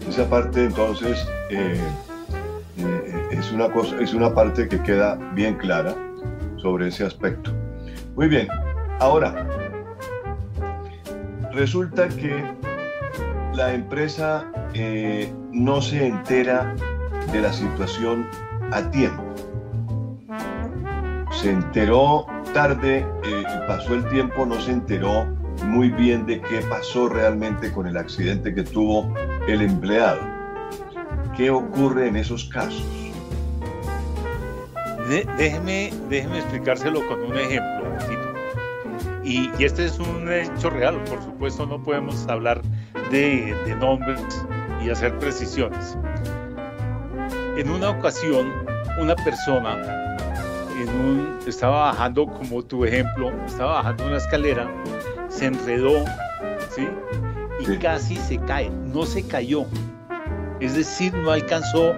Esa 0.07 0.29
parte 0.29 0.65
entonces 0.65 1.25
eh, 1.49 1.79
eh, 2.77 3.27
es, 3.31 3.51
una 3.51 3.71
cosa, 3.71 3.99
es 3.99 4.13
una 4.13 4.33
parte 4.33 4.67
que 4.67 4.81
queda 4.81 5.15
bien 5.33 5.55
clara 5.55 5.95
sobre 6.57 6.89
ese 6.89 7.05
aspecto. 7.05 7.51
Muy 8.15 8.27
bien, 8.27 8.47
ahora, 8.99 9.47
resulta 11.53 12.07
que 12.09 12.43
la 13.53 13.73
empresa 13.73 14.45
eh, 14.73 15.33
no 15.51 15.81
se 15.81 16.07
entera 16.07 16.75
de 17.31 17.41
la 17.41 17.51
situación 17.51 18.27
a 18.71 18.89
tiempo. 18.91 19.24
Se 21.41 21.51
enteró 21.51 22.25
tarde, 22.53 23.05
eh, 23.23 23.43
pasó 23.67 23.93
el 23.93 24.07
tiempo, 24.09 24.45
no 24.45 24.59
se 24.59 24.71
enteró 24.71 25.25
muy 25.65 25.89
bien 25.89 26.25
de 26.25 26.41
qué 26.41 26.61
pasó 26.69 27.09
realmente 27.09 27.71
con 27.71 27.87
el 27.87 27.97
accidente 27.97 28.53
que 28.53 28.63
tuvo 28.63 29.13
el 29.47 29.61
empleado. 29.61 30.19
¿Qué 31.35 31.49
ocurre 31.49 32.07
en 32.07 32.15
esos 32.15 32.45
casos? 32.45 32.85
déjeme, 35.37 35.93
déjeme 36.09 36.39
explicárselo 36.39 37.05
con 37.07 37.21
un 37.21 37.37
ejemplo. 37.37 37.85
Y, 39.23 39.51
y, 39.57 39.63
este 39.63 39.85
es 39.85 39.99
un 39.99 40.31
hecho 40.31 40.69
real, 40.69 41.03
por 41.05 41.21
supuesto 41.21 41.65
no 41.65 41.81
podemos 41.81 42.27
hablar 42.27 42.61
de, 43.11 43.55
de 43.65 43.75
nombres 43.75 44.21
y 44.83 44.89
hacer 44.89 45.17
precisiones. 45.19 45.97
En 47.57 47.69
una 47.69 47.89
ocasión, 47.89 48.51
una 48.99 49.15
persona 49.15 50.04
en 50.81 50.89
un, 50.89 51.39
estaba 51.47 51.91
bajando, 51.91 52.27
como 52.27 52.63
tu 52.63 52.85
ejemplo, 52.85 53.31
estaba 53.45 53.75
bajando 53.75 54.07
una 54.07 54.17
escalera, 54.17 54.69
se 55.29 55.45
enredó, 55.45 56.03
¿sí? 56.75 56.87
Y 57.59 57.77
casi 57.77 58.15
se 58.17 58.37
cae, 58.39 58.69
no 58.69 59.05
se 59.05 59.25
cayó. 59.25 59.65
Es 60.59 60.75
decir, 60.75 61.13
no 61.13 61.31
alcanzó 61.31 61.95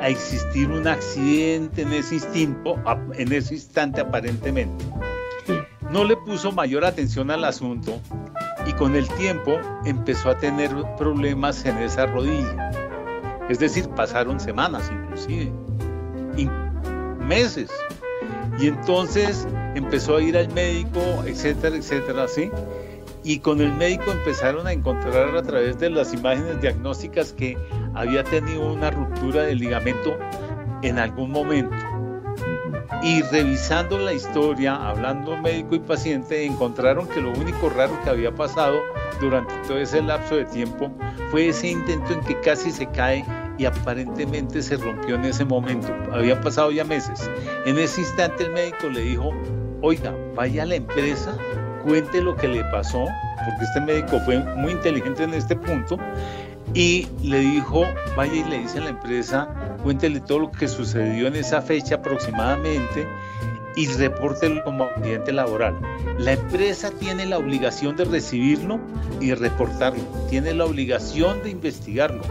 a 0.00 0.08
existir 0.08 0.70
un 0.70 0.86
accidente 0.86 1.82
en 1.82 1.92
ese 1.92 2.16
instinto, 2.16 2.76
en 3.14 3.32
ese 3.32 3.54
instante 3.54 4.00
aparentemente. 4.00 4.84
No 5.90 6.04
le 6.04 6.16
puso 6.16 6.52
mayor 6.52 6.84
atención 6.84 7.30
al 7.30 7.44
asunto 7.44 8.00
y 8.66 8.72
con 8.72 8.96
el 8.96 9.08
tiempo 9.10 9.58
empezó 9.84 10.30
a 10.30 10.36
tener 10.36 10.70
problemas 10.98 11.64
en 11.64 11.78
esa 11.78 12.06
rodilla. 12.06 12.70
Es 13.48 13.60
decir, 13.60 13.88
pasaron 13.90 14.40
semanas 14.40 14.90
inclusive, 14.92 15.52
y 16.36 16.48
meses. 17.22 17.70
Y 18.58 18.68
entonces 18.68 19.46
empezó 19.74 20.16
a 20.16 20.22
ir 20.22 20.36
al 20.36 20.52
médico, 20.52 21.00
etcétera, 21.26 21.76
etcétera, 21.76 22.26
¿sí? 22.28 22.50
Y 23.22 23.40
con 23.40 23.60
el 23.60 23.72
médico 23.72 24.10
empezaron 24.10 24.66
a 24.66 24.72
encontrar 24.72 25.36
a 25.36 25.42
través 25.42 25.78
de 25.78 25.90
las 25.90 26.14
imágenes 26.14 26.60
diagnósticas 26.60 27.32
que 27.32 27.58
había 27.94 28.24
tenido 28.24 28.72
una 28.72 28.90
ruptura 28.90 29.42
del 29.42 29.58
ligamento 29.58 30.16
en 30.82 30.98
algún 30.98 31.30
momento. 31.30 31.74
Y 33.02 33.22
revisando 33.22 33.98
la 33.98 34.12
historia, 34.12 34.74
hablando 34.74 35.36
médico 35.36 35.76
y 35.76 35.78
paciente, 35.78 36.44
encontraron 36.44 37.06
que 37.06 37.20
lo 37.20 37.30
único 37.30 37.68
raro 37.68 37.98
que 38.02 38.10
había 38.10 38.34
pasado 38.34 38.80
durante 39.20 39.54
todo 39.66 39.78
ese 39.78 40.02
lapso 40.02 40.36
de 40.36 40.44
tiempo 40.46 40.90
fue 41.30 41.48
ese 41.48 41.68
intento 41.68 42.12
en 42.12 42.20
que 42.20 42.40
casi 42.40 42.70
se 42.70 42.86
cae 42.86 43.24
y 43.58 43.64
aparentemente 43.64 44.62
se 44.62 44.76
rompió 44.76 45.14
en 45.14 45.24
ese 45.24 45.44
momento. 45.44 45.88
Habían 46.12 46.40
pasado 46.40 46.70
ya 46.70 46.84
meses. 46.84 47.30
En 47.64 47.78
ese 47.78 48.00
instante 48.00 48.44
el 48.44 48.52
médico 48.52 48.88
le 48.88 49.00
dijo, 49.00 49.30
oiga, 49.82 50.14
vaya 50.34 50.64
a 50.64 50.66
la 50.66 50.76
empresa, 50.76 51.36
cuente 51.84 52.20
lo 52.20 52.36
que 52.36 52.48
le 52.48 52.64
pasó, 52.64 53.04
porque 53.44 53.64
este 53.64 53.80
médico 53.80 54.20
fue 54.24 54.38
muy 54.56 54.72
inteligente 54.72 55.24
en 55.24 55.34
este 55.34 55.54
punto, 55.56 55.96
y 56.74 57.06
le 57.22 57.38
dijo, 57.38 57.86
vaya 58.16 58.34
y 58.34 58.44
le 58.44 58.58
dice 58.58 58.78
a 58.78 58.82
la 58.82 58.90
empresa, 58.90 59.48
cuéntele 59.76 60.20
todo 60.20 60.40
lo 60.40 60.50
que 60.50 60.68
sucedió 60.68 61.26
en 61.26 61.36
esa 61.36 61.62
fecha 61.62 61.96
aproximadamente 61.96 63.06
y 63.76 63.86
repórtelo 63.88 64.64
como 64.64 64.84
accidente 64.84 65.32
laboral. 65.32 65.78
La 66.18 66.32
empresa 66.32 66.90
tiene 66.90 67.26
la 67.26 67.38
obligación 67.38 67.94
de 67.96 68.06
recibirlo 68.06 68.80
y 69.20 69.34
reportarlo, 69.34 70.02
tiene 70.30 70.54
la 70.54 70.64
obligación 70.64 71.42
de 71.42 71.50
investigarlo. 71.50 72.22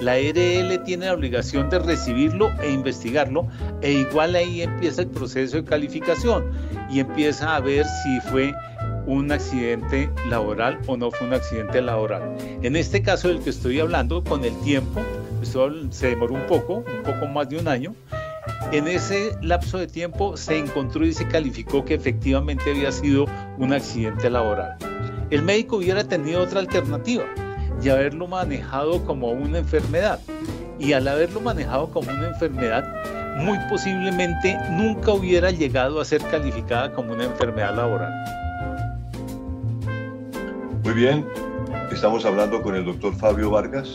La 0.00 0.16
RL 0.16 0.82
tiene 0.84 1.06
la 1.06 1.14
obligación 1.14 1.70
de 1.70 1.78
recibirlo 1.78 2.50
e 2.60 2.70
investigarlo 2.70 3.46
e 3.82 3.92
igual 3.92 4.34
ahí 4.34 4.62
empieza 4.62 5.02
el 5.02 5.08
proceso 5.08 5.56
de 5.56 5.64
calificación 5.64 6.50
y 6.90 7.00
empieza 7.00 7.54
a 7.54 7.60
ver 7.60 7.86
si 8.02 8.20
fue 8.30 8.52
un 9.06 9.30
accidente 9.30 10.10
laboral 10.28 10.78
o 10.86 10.96
no 10.96 11.10
fue 11.10 11.26
un 11.26 11.34
accidente 11.34 11.80
laboral. 11.80 12.36
En 12.62 12.76
este 12.76 13.02
caso 13.02 13.28
del 13.28 13.40
que 13.40 13.50
estoy 13.50 13.80
hablando, 13.80 14.22
con 14.24 14.44
el 14.44 14.56
tiempo, 14.60 15.00
se 15.44 16.06
demoró 16.08 16.34
un 16.34 16.46
poco, 16.46 16.76
un 16.76 17.02
poco 17.04 17.26
más 17.26 17.48
de 17.48 17.58
un 17.58 17.68
año, 17.68 17.94
en 18.72 18.88
ese 18.88 19.36
lapso 19.42 19.78
de 19.78 19.86
tiempo 19.86 20.36
se 20.36 20.58
encontró 20.58 21.04
y 21.04 21.12
se 21.12 21.26
calificó 21.28 21.84
que 21.84 21.94
efectivamente 21.94 22.70
había 22.70 22.90
sido 22.90 23.26
un 23.58 23.72
accidente 23.72 24.30
laboral. 24.30 24.76
El 25.30 25.42
médico 25.42 25.76
hubiera 25.76 26.04
tenido 26.04 26.42
otra 26.42 26.60
alternativa 26.60 27.24
y 27.82 27.88
haberlo 27.88 28.26
manejado 28.26 29.04
como 29.04 29.30
una 29.30 29.58
enfermedad. 29.58 30.20
Y 30.78 30.94
al 30.94 31.06
haberlo 31.06 31.40
manejado 31.40 31.90
como 31.90 32.10
una 32.10 32.28
enfermedad, 32.28 32.84
muy 33.36 33.58
posiblemente 33.68 34.58
nunca 34.70 35.12
hubiera 35.12 35.50
llegado 35.50 36.00
a 36.00 36.04
ser 36.04 36.22
calificada 36.22 36.92
como 36.92 37.12
una 37.12 37.24
enfermedad 37.24 37.76
laboral. 37.76 38.12
Muy 40.82 40.94
bien, 40.94 41.26
estamos 41.92 42.24
hablando 42.24 42.62
con 42.62 42.74
el 42.74 42.84
doctor 42.84 43.14
Fabio 43.14 43.50
Vargas 43.50 43.94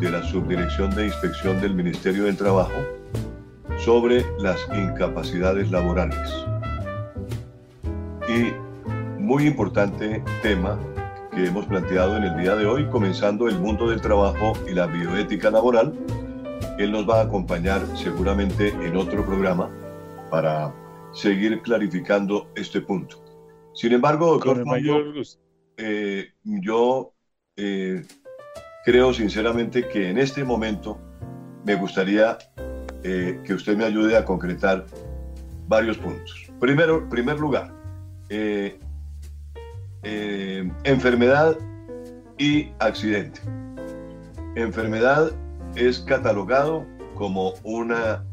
de 0.00 0.10
la 0.10 0.22
Subdirección 0.22 0.94
de 0.94 1.06
Inspección 1.06 1.60
del 1.60 1.74
Ministerio 1.74 2.24
del 2.24 2.36
Trabajo 2.36 2.74
sobre 3.78 4.24
las 4.38 4.58
incapacidades 4.72 5.70
laborales. 5.70 6.30
Y 8.28 8.52
muy 9.20 9.46
importante 9.46 10.22
tema 10.42 10.78
que 11.32 11.46
hemos 11.46 11.66
planteado 11.66 12.16
en 12.16 12.24
el 12.24 12.36
día 12.36 12.54
de 12.54 12.66
hoy, 12.66 12.86
comenzando 12.86 13.48
el 13.48 13.58
mundo 13.58 13.90
del 13.90 14.00
trabajo 14.00 14.52
y 14.68 14.74
la 14.74 14.86
bioética 14.86 15.50
laboral. 15.50 15.92
Él 16.78 16.92
nos 16.92 17.08
va 17.08 17.20
a 17.20 17.24
acompañar 17.24 17.84
seguramente 17.96 18.68
en 18.68 18.96
otro 18.96 19.24
programa 19.24 19.68
para 20.30 20.72
seguir 21.12 21.60
clarificando 21.62 22.48
este 22.54 22.80
punto. 22.80 23.22
Sin 23.74 23.92
embargo, 23.92 24.38
doctor 24.38 24.64
eh, 25.76 26.32
yo 26.42 27.12
eh, 27.56 28.04
creo 28.84 29.12
sinceramente 29.12 29.88
que 29.88 30.10
en 30.10 30.18
este 30.18 30.44
momento 30.44 30.98
me 31.64 31.74
gustaría 31.74 32.38
eh, 33.02 33.40
que 33.44 33.54
usted 33.54 33.76
me 33.76 33.84
ayude 33.84 34.16
a 34.16 34.24
concretar 34.24 34.86
varios 35.66 35.98
puntos. 35.98 36.50
Primero, 36.60 37.08
primer 37.08 37.38
lugar, 37.38 37.72
enfermedad 40.84 41.56
y 42.38 42.70
accidente. 42.78 43.40
Enfermedad 44.56 45.30
es 45.76 46.00
catalogado 46.00 46.86
como 47.14 47.54
una 47.62 48.24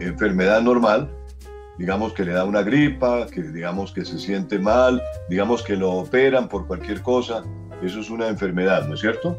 enfermedad 0.00 0.62
normal 0.62 1.10
digamos 1.78 2.12
que 2.12 2.24
le 2.24 2.32
da 2.32 2.44
una 2.44 2.62
gripa, 2.62 3.26
que 3.28 3.40
digamos 3.40 3.92
que 3.92 4.04
se 4.04 4.18
siente 4.18 4.58
mal, 4.58 5.00
digamos 5.28 5.62
que 5.62 5.76
lo 5.76 5.92
operan 5.92 6.48
por 6.48 6.66
cualquier 6.66 7.02
cosa, 7.02 7.44
eso 7.82 8.00
es 8.00 8.10
una 8.10 8.28
enfermedad, 8.28 8.86
¿no 8.88 8.94
es 8.94 9.00
cierto? 9.00 9.38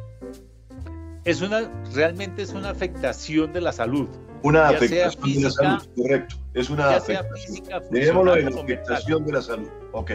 Es 1.30 1.42
una, 1.42 1.70
realmente 1.94 2.42
es 2.42 2.54
una 2.54 2.72
afectación 2.72 3.54
de 3.54 3.62
la 3.62 3.72
salud. 3.72 4.10
Una 4.42 4.70
afectación 4.70 5.36
de 5.36 5.42
la 5.42 5.52
salud, 5.52 5.88
correcto. 5.96 6.36
Es 6.56 6.72
una 6.72 6.96
afectación. 6.96 7.84
Dejémoslo 7.92 8.36
en 8.36 8.48
afectación 8.48 9.26
de 9.28 9.34
la 9.34 9.42
salud. 9.44 9.68
Ok, 9.92 10.12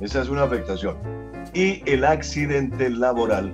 esa 0.00 0.22
es 0.22 0.28
una 0.30 0.44
afectación. 0.44 0.96
Y 1.52 1.82
el 1.84 2.02
accidente 2.02 2.88
laboral 2.88 3.52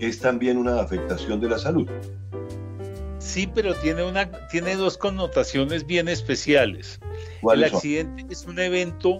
es 0.00 0.20
también 0.20 0.58
una 0.58 0.82
afectación 0.82 1.40
de 1.40 1.48
la 1.48 1.58
salud. 1.58 1.88
Sí, 3.20 3.46
pero 3.46 3.74
tiene, 3.76 4.02
una, 4.02 4.30
tiene 4.48 4.76
dos 4.76 4.98
connotaciones 4.98 5.86
bien 5.86 6.08
especiales. 6.08 7.00
El 7.50 7.64
accidente 7.64 8.26
es 8.28 8.44
un 8.44 8.58
evento, 8.58 9.16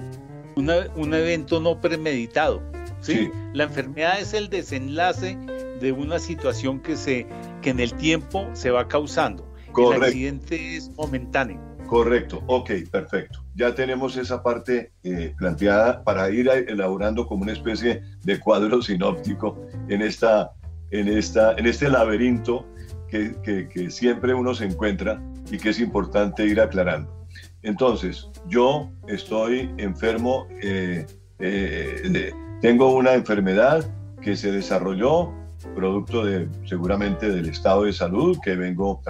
un 0.57 1.15
evento 1.15 1.59
no 1.59 1.81
premeditado. 1.81 2.63
¿sí? 3.01 3.31
La 3.55 3.65
enfermedad 3.65 4.21
es 4.21 4.35
el 4.35 4.51
desenlace 4.51 5.39
de 5.81 5.93
una 5.93 6.19
situación 6.19 6.81
que, 6.81 6.97
se, 6.97 7.27
que 7.63 7.71
en 7.71 7.81
el 7.81 7.93
tiempo 7.95 8.49
se 8.53 8.71
va 8.71 8.89
causando. 8.89 9.51
El 9.77 10.03
accidente 10.03 10.77
es 10.77 10.91
momentáneo. 10.97 11.61
Correcto, 11.87 12.43
ok, 12.47 12.71
perfecto. 12.91 13.45
Ya 13.55 13.75
tenemos 13.75 14.17
esa 14.17 14.43
parte 14.43 14.93
eh, 15.03 15.35
planteada 15.37 16.03
para 16.03 16.31
ir 16.31 16.49
elaborando 16.49 17.27
como 17.27 17.43
una 17.43 17.53
especie 17.53 18.03
de 18.23 18.41
cuadro 18.41 18.81
sinóptico 18.83 19.61
en, 19.89 20.03
esta, 20.03 20.53
en, 20.91 21.09
esta, 21.09 21.55
en 21.55 21.67
este 21.67 21.89
laberinto 21.89 22.67
que, 23.09 23.69
que 23.69 23.91
siempre 23.91 24.35
uno 24.35 24.55
se 24.55 24.65
encuentra 24.65 25.23
y 25.51 25.59
que 25.59 25.71
es 25.71 25.79
importante 25.79 26.45
ir 26.47 26.61
aclarando. 26.61 27.15
Entonces, 27.63 28.29
yo 28.47 28.91
estoy 29.09 29.71
enfermo, 29.79 30.47
eh, 30.63 31.07
eh, 31.39 32.33
tengo 32.61 32.95
una 32.95 33.15
enfermedad 33.15 33.85
que 34.21 34.37
se 34.37 34.53
desarrolló 34.53 35.33
producto 35.74 36.24
de 36.24 36.48
seguramente 36.64 37.29
del 37.29 37.48
estado 37.48 37.85
de 37.85 37.92
salud 37.92 38.38
que 38.42 38.55
vengo 38.55 39.00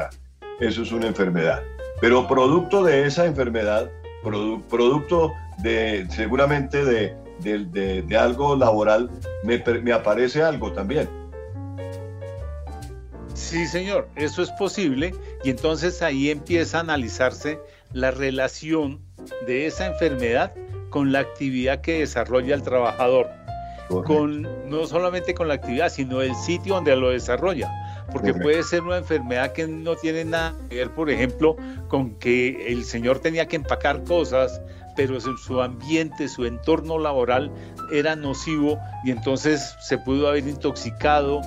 Eso 0.60 0.82
es 0.82 0.92
una 0.92 1.06
enfermedad. 1.06 1.62
Pero 2.00 2.26
producto 2.26 2.82
de 2.82 3.06
esa 3.06 3.26
enfermedad, 3.26 3.90
producto 4.22 5.32
de 5.58 6.06
seguramente 6.10 6.84
de, 6.84 8.16
algo 8.16 8.56
laboral, 8.56 9.10
me, 9.44 9.62
me 9.82 9.92
aparece 9.92 10.42
algo 10.42 10.72
también. 10.72 11.08
Sí, 13.34 13.66
señor, 13.66 14.08
eso 14.16 14.42
es 14.42 14.50
posible 14.52 15.14
y 15.42 15.50
entonces 15.50 16.02
ahí 16.02 16.30
empieza 16.30 16.78
a 16.78 16.80
analizarse 16.80 17.58
la 17.92 18.10
relación 18.10 19.00
de 19.46 19.66
esa 19.66 19.86
enfermedad 19.86 20.52
con 20.90 21.12
la 21.12 21.20
actividad 21.20 21.80
que 21.80 22.00
desarrolla 22.00 22.54
el 22.54 22.62
trabajador. 22.62 23.28
Con, 23.88 24.42
no 24.68 24.86
solamente 24.86 25.34
con 25.34 25.48
la 25.48 25.54
actividad, 25.54 25.90
sino 25.90 26.22
el 26.22 26.34
sitio 26.34 26.74
donde 26.74 26.96
lo 26.96 27.10
desarrolla. 27.10 27.70
Porque 28.12 28.34
puede 28.34 28.62
ser 28.62 28.82
una 28.82 28.98
enfermedad 28.98 29.52
que 29.52 29.66
no 29.66 29.96
tiene 29.96 30.24
nada 30.24 30.54
que 30.68 30.76
ver, 30.76 30.90
por 30.90 31.10
ejemplo, 31.10 31.56
con 31.88 32.14
que 32.16 32.72
el 32.72 32.84
señor 32.84 33.18
tenía 33.18 33.46
que 33.46 33.56
empacar 33.56 34.04
cosas, 34.04 34.60
pero 34.96 35.20
su 35.20 35.60
ambiente, 35.60 36.28
su 36.28 36.44
entorno 36.46 36.98
laboral 36.98 37.50
era 37.92 38.16
nocivo 38.16 38.78
y 39.04 39.10
entonces 39.10 39.76
se 39.80 39.98
pudo 39.98 40.28
haber 40.28 40.46
intoxicado, 40.46 41.40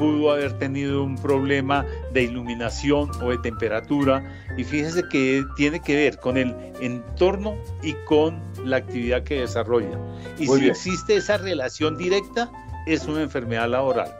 pudo 0.00 0.32
haber 0.32 0.54
tenido 0.54 1.04
un 1.04 1.16
problema 1.16 1.84
de 2.14 2.22
iluminación 2.22 3.10
o 3.22 3.28
de 3.28 3.36
temperatura 3.38 4.24
y 4.56 4.64
fíjese 4.64 5.02
que 5.10 5.44
tiene 5.56 5.80
que 5.80 5.94
ver 5.94 6.18
con 6.18 6.38
el 6.38 6.56
entorno 6.80 7.54
y 7.82 7.92
con 8.06 8.42
la 8.64 8.78
actividad 8.78 9.22
que 9.24 9.40
desarrolla. 9.40 9.98
Y 10.38 10.46
si 10.46 10.68
existe 10.68 11.16
esa 11.16 11.36
relación 11.36 11.98
directa, 11.98 12.50
es 12.86 13.06
una 13.06 13.20
enfermedad 13.20 13.68
laboral. 13.68 14.10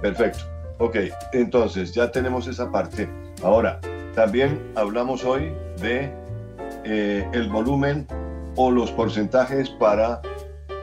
Perfecto. 0.00 0.38
Ok, 0.78 0.96
entonces 1.34 1.92
ya 1.92 2.10
tenemos 2.10 2.48
esa 2.48 2.72
parte. 2.72 3.06
Ahora, 3.42 3.78
también 4.14 4.58
hablamos 4.74 5.22
hoy 5.22 5.52
de 5.82 6.10
eh, 6.84 7.28
el 7.34 7.50
volumen 7.50 8.06
o 8.56 8.70
los 8.70 8.90
porcentajes 8.90 9.68
para 9.68 10.22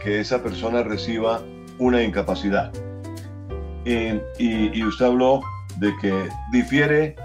que 0.04 0.20
esa 0.20 0.44
persona 0.44 0.84
reciba 0.84 1.42
una 1.80 2.04
incapacidad. 2.04 2.72
Y, 3.86 4.84
usted 4.84 5.06
habló 5.06 5.42
de 5.78 5.94
que 6.02 6.30
difiere 6.52 7.16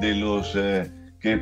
de 0.00 0.14
los, 0.14 0.54
eh, 0.56 0.90
que 1.20 1.36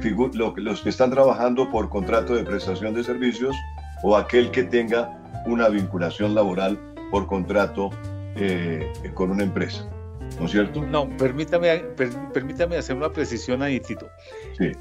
los 0.57 0.81
que 0.83 0.89
están 0.89 1.11
trabajando 1.11 1.71
por 1.71 1.89
contrato 1.89 2.35
de 2.35 2.45
prestación 2.45 2.95
de 2.95 3.05
servicios 3.05 3.57
o 4.03 4.17
aquel 4.17 4.51
que 4.51 4.65
tenga 4.65 5.11
una 5.47 5.69
vinculación 5.69 6.35
laboral 6.35 6.79
por 7.11 7.27
contrato 7.27 7.91
eh, 8.37 8.93
con 9.15 9.31
una 9.31 9.45
empresa. 9.45 9.89
¿no 10.39 10.47
es 10.47 10.53
cierto? 10.53 10.85
No, 10.85 11.09
permítame, 11.17 11.79
permítame 12.33 12.77
hacer 12.77 12.97
una 12.97 13.11
precisión 13.11 13.63
ahí, 13.63 13.81
Tito. 13.81 14.09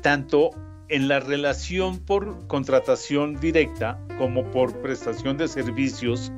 Tanto 0.01 0.51
en 0.89 1.07
la 1.07 1.19
relación 1.19 1.99
por 1.99 2.47
contratación 2.47 3.39
directa 3.39 3.99
como 4.17 4.43
por 4.51 4.75
prestación 4.81 5.37
de 5.37 5.47
servicios, 5.47 6.31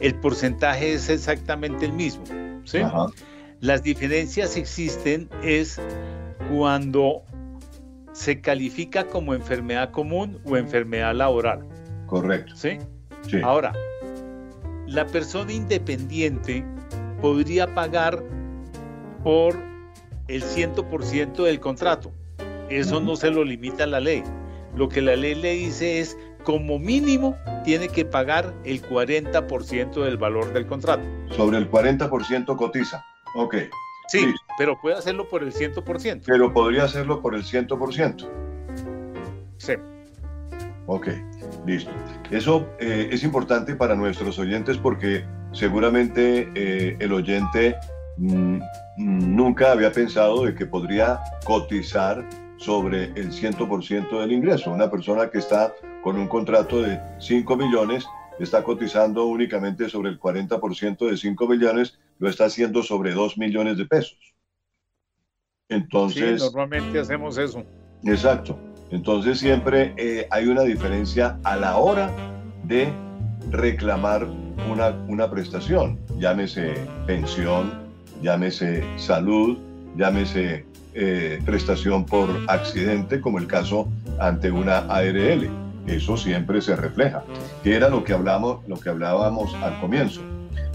el 0.00 0.14
porcentaje 0.16 0.92
es 0.92 1.08
exactamente 1.08 1.86
el 1.86 1.92
mismo. 1.92 2.24
¿Sí? 2.68 2.80
Las 3.60 3.82
diferencias 3.82 4.56
existen 4.56 5.28
es 5.42 5.80
cuando 6.50 7.22
se 8.12 8.40
califica 8.40 9.06
como 9.06 9.34
enfermedad 9.34 9.90
común 9.90 10.38
o 10.44 10.56
enfermedad 10.56 11.14
laboral. 11.14 11.64
Correcto. 12.06 12.54
¿Sí? 12.54 12.78
sí. 13.28 13.40
Ahora, 13.42 13.72
la 14.86 15.06
persona 15.06 15.52
independiente 15.52 16.64
podría 17.20 17.74
pagar 17.74 18.22
por 19.22 19.56
el 20.28 20.42
100% 20.42 21.44
del 21.44 21.60
contrato. 21.60 22.12
Eso 22.68 23.00
no 23.00 23.16
se 23.16 23.30
lo 23.30 23.44
limita 23.44 23.86
la 23.86 24.00
ley. 24.00 24.22
Lo 24.76 24.88
que 24.88 25.00
la 25.00 25.16
ley 25.16 25.34
le 25.34 25.54
dice 25.54 26.00
es, 26.00 26.16
como 26.48 26.78
mínimo, 26.78 27.36
tiene 27.62 27.88
que 27.88 28.06
pagar 28.06 28.54
el 28.64 28.80
40% 28.80 30.02
del 30.02 30.16
valor 30.16 30.50
del 30.54 30.66
contrato. 30.66 31.04
Sobre 31.36 31.58
el 31.58 31.70
40% 31.70 32.56
cotiza. 32.56 33.04
Ok. 33.34 33.56
Sí, 34.08 34.32
pero 34.56 34.80
puede 34.80 34.96
hacerlo 34.96 35.28
por 35.28 35.42
el 35.42 35.52
100%. 35.52 36.22
Pero 36.24 36.50
podría 36.54 36.84
hacerlo 36.84 37.20
por 37.20 37.34
el 37.34 37.44
100%. 37.44 38.26
Sí. 39.58 39.74
Ok, 40.86 41.08
listo. 41.66 41.90
Eso 42.30 42.66
eh, 42.80 43.10
es 43.12 43.22
importante 43.24 43.74
para 43.74 43.94
nuestros 43.94 44.38
oyentes 44.38 44.78
porque 44.78 45.26
seguramente 45.52 46.50
eh, 46.54 46.96
el 46.98 47.12
oyente 47.12 47.76
Mm, 48.18 48.60
nunca 48.96 49.70
había 49.70 49.92
pensado 49.92 50.44
de 50.44 50.54
que 50.54 50.66
podría 50.66 51.20
cotizar 51.44 52.28
sobre 52.56 53.04
el 53.14 53.30
100% 53.30 54.20
del 54.20 54.32
ingreso. 54.32 54.72
Una 54.72 54.90
persona 54.90 55.30
que 55.30 55.38
está 55.38 55.72
con 56.08 56.18
un 56.18 56.26
contrato 56.26 56.80
de 56.80 56.98
5 57.18 57.54
millones 57.58 58.06
está 58.38 58.64
cotizando 58.64 59.26
únicamente 59.26 59.90
sobre 59.90 60.08
el 60.08 60.18
40% 60.18 61.06
de 61.06 61.18
5 61.18 61.46
millones, 61.46 61.98
lo 62.18 62.30
está 62.30 62.46
haciendo 62.46 62.82
sobre 62.82 63.12
2 63.12 63.36
millones 63.36 63.76
de 63.76 63.84
pesos. 63.84 64.16
Entonces... 65.68 66.40
normalmente 66.40 66.98
hacemos 66.98 67.36
eso. 67.36 67.62
Exacto. 68.04 68.58
Entonces 68.90 69.38
siempre 69.38 69.92
eh, 69.98 70.26
hay 70.30 70.46
una 70.46 70.62
diferencia 70.62 71.38
a 71.44 71.56
la 71.56 71.76
hora 71.76 72.10
de 72.64 72.90
reclamar 73.50 74.26
una, 74.66 74.88
una 75.08 75.30
prestación, 75.30 75.98
llámese 76.16 76.72
pensión, 77.06 77.70
llámese 78.22 78.82
salud, 78.96 79.58
llámese 79.94 80.64
eh, 80.94 81.38
prestación 81.44 82.06
por 82.06 82.30
accidente, 82.48 83.20
como 83.20 83.38
el 83.38 83.46
caso 83.46 83.86
ante 84.18 84.50
una 84.50 84.78
ARL. 84.78 85.67
Eso 85.88 86.16
siempre 86.16 86.60
se 86.60 86.76
refleja, 86.76 87.22
que 87.62 87.74
era 87.74 87.88
lo 87.88 88.04
que 88.04 88.12
hablamos, 88.12 88.66
lo 88.68 88.78
que 88.78 88.90
hablábamos 88.90 89.54
al 89.54 89.80
comienzo. 89.80 90.20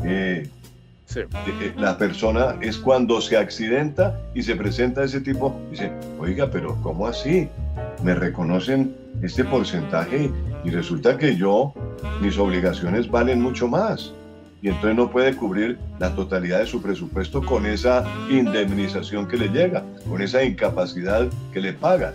Eh, 0.04 0.50
eh, 1.16 1.74
la 1.78 1.98
persona 1.98 2.56
es 2.62 2.78
cuando 2.78 3.22
se 3.22 3.38
accidenta 3.38 4.20
y 4.34 4.42
se 4.42 4.56
presenta 4.56 5.04
ese 5.04 5.22
tipo, 5.22 5.56
dice, 5.70 5.92
oiga, 6.20 6.50
pero 6.50 6.76
¿cómo 6.82 7.08
así? 7.08 7.48
Me 8.04 8.16
reconocen 8.16 8.96
este 9.22 9.44
porcentaje 9.44 10.32
y 10.64 10.70
resulta 10.72 11.18
que 11.18 11.36
yo, 11.36 11.74
mis 12.20 12.38
obligaciones 12.38 13.10
valen 13.10 13.42
mucho 13.42 13.68
más 13.68 14.14
y 14.64 14.70
entonces 14.70 14.96
no 14.96 15.12
puede 15.12 15.36
cubrir 15.36 15.78
la 16.00 16.16
totalidad 16.16 16.60
de 16.60 16.66
su 16.66 16.82
presupuesto 16.82 17.46
con 17.46 17.66
esa 17.66 18.06
indemnización 18.30 19.28
que 19.28 19.38
le 19.38 19.50
llega, 19.50 19.84
con 20.10 20.22
esa 20.22 20.44
incapacidad 20.44 21.28
que 21.52 21.60
le 21.60 21.74
pagan. 21.74 22.14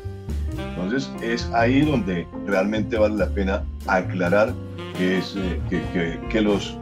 Entonces 0.89 1.13
es 1.23 1.51
ahí 1.53 1.83
donde 1.83 2.27
realmente 2.47 2.97
vale 2.97 3.17
la 3.17 3.29
pena 3.29 3.63
aclarar 3.87 4.55
que, 4.97 5.19
es, 5.19 5.37
eh, 5.37 6.19
que, 6.31 6.41
los, 6.41 6.79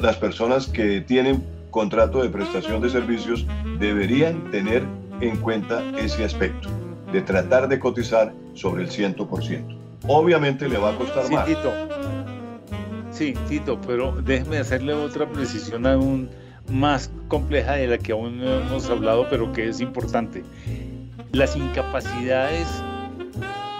las 0.00 0.16
personas 0.16 0.68
que 0.68 1.02
tienen 1.02 1.44
contrato 1.70 2.22
de 2.22 2.30
prestación 2.30 2.80
de 2.80 2.88
servicios 2.88 3.46
deberían 3.78 4.50
tener 4.50 4.84
en 5.20 5.36
cuenta 5.36 5.82
ese 5.98 6.24
aspecto, 6.24 6.70
de 7.12 7.20
tratar 7.20 7.68
de 7.68 7.78
cotizar 7.78 8.32
sobre 8.54 8.84
el 8.84 8.88
100%. 8.88 9.76
Obviamente 10.06 10.66
le 10.66 10.78
va 10.78 10.92
a 10.92 10.96
costar 10.96 11.30
más. 11.30 11.46
Sí, 13.10 13.34
Tito, 13.50 13.78
pero 13.86 14.12
déjeme 14.22 14.56
hacerle 14.56 14.94
otra 14.94 15.28
precisión 15.28 15.86
aún 15.86 16.30
más 16.70 17.10
compleja 17.28 17.72
de 17.72 17.86
la 17.86 17.98
que 17.98 18.12
aún 18.12 18.38
no 18.38 18.60
hemos 18.60 18.88
hablado, 18.88 19.26
pero 19.28 19.52
que 19.52 19.68
es 19.68 19.80
importante. 19.80 20.42
Las 21.32 21.54
incapacidades 21.54 22.66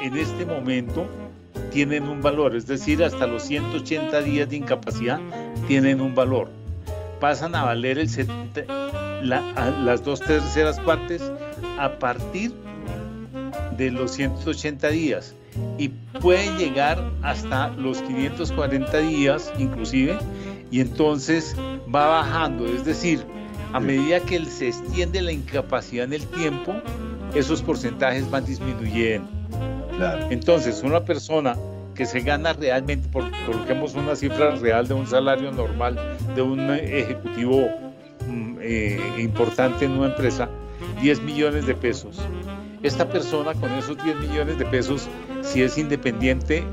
en 0.05 0.19
este 0.19 0.45
momento 0.45 1.07
tienen 1.73 2.05
un 2.05 2.21
valor, 2.21 2.55
es 2.55 2.67
decir, 2.67 3.03
hasta 3.03 3.27
los 3.27 3.45
180 3.45 4.21
días 4.21 4.51
de 4.51 4.57
incapacidad 4.57 5.19
tienen 5.67 6.03
un 6.03 6.15
valor. 6.15 6.51
Pasan 7.21 7.55
a 7.55 7.65
valer 7.65 8.07
las 9.23 10.05
dos 10.05 10.21
terceras 10.21 10.79
partes 10.81 11.23
a 11.79 11.99
partir 11.99 12.53
de 13.79 13.91
los 13.91 14.11
180 14.13 14.89
días 14.89 15.35
y 15.79 15.89
pueden 16.21 16.59
llegar 16.59 17.03
hasta 17.23 17.71
los 17.71 18.03
540 18.03 18.99
días 18.99 19.53
inclusive 19.59 20.19
y 20.71 20.81
entonces 20.81 21.57
va 21.93 22.09
bajando, 22.09 22.67
es 22.67 22.85
decir, 22.85 23.25
a 23.73 23.81
medida 23.81 24.21
que 24.21 24.45
se 24.45 24.69
extiende 24.69 25.23
la 25.23 25.33
incapacidad 25.33 26.05
en 26.05 26.13
el 26.13 26.27
tiempo, 26.27 26.75
esos 27.35 27.63
porcentajes 27.63 28.31
van 28.31 28.45
disminuyendo. 28.45 29.34
Entonces, 30.31 30.83
una 30.83 31.05
persona 31.05 31.57
que 31.95 32.07
se 32.07 32.21
gana 32.21 32.53
realmente, 32.53 33.09
por, 33.09 33.25
coloquemos 33.47 33.95
una 33.95 34.17
cifra 34.17 34.57
real 34.57 34.89
de 34.89 34.95
un 34.95 35.07
salario 35.07 35.53
normal 35.53 35.99
de 36.35 36.43
un 36.43 36.71
ejecutivo 36.71 37.69
mm, 38.27 38.57
eh, 38.61 39.01
importante 39.19 39.85
en 39.85 39.93
una 39.93 40.07
empresa, 40.07 40.49
10 41.01 41.21
millones 41.23 41.67
de 41.67 41.75
pesos. 41.75 42.21
Esta 42.83 43.09
persona 43.09 43.55
con 43.55 43.71
esos 43.73 44.03
10 44.03 44.17
millones 44.17 44.59
de 44.59 44.67
pesos 44.67 45.09
si 45.43 45.63
es 45.63 45.79
independiente, 45.79 46.65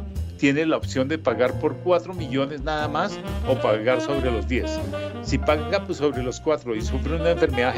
tiene 0.42 0.66
la 0.66 0.78
opción 0.78 1.08
de 1.08 1.20
pagar 1.20 1.60
por 1.60 1.76
4 1.78 2.16
millones 2.16 2.64
nada 2.64 2.88
más 2.88 3.16
o 3.48 3.54
pagar 3.62 4.02
sobre 4.02 4.32
los 4.32 4.48
10. 4.48 4.80
Si 5.22 5.38
paga 5.38 5.86
pues, 5.86 6.00
sobre 6.00 6.24
los 6.24 6.40
4 6.40 6.76
y 6.76 6.82
sufre 6.82 7.18
una 7.18 7.30
enfermedad, 7.30 7.76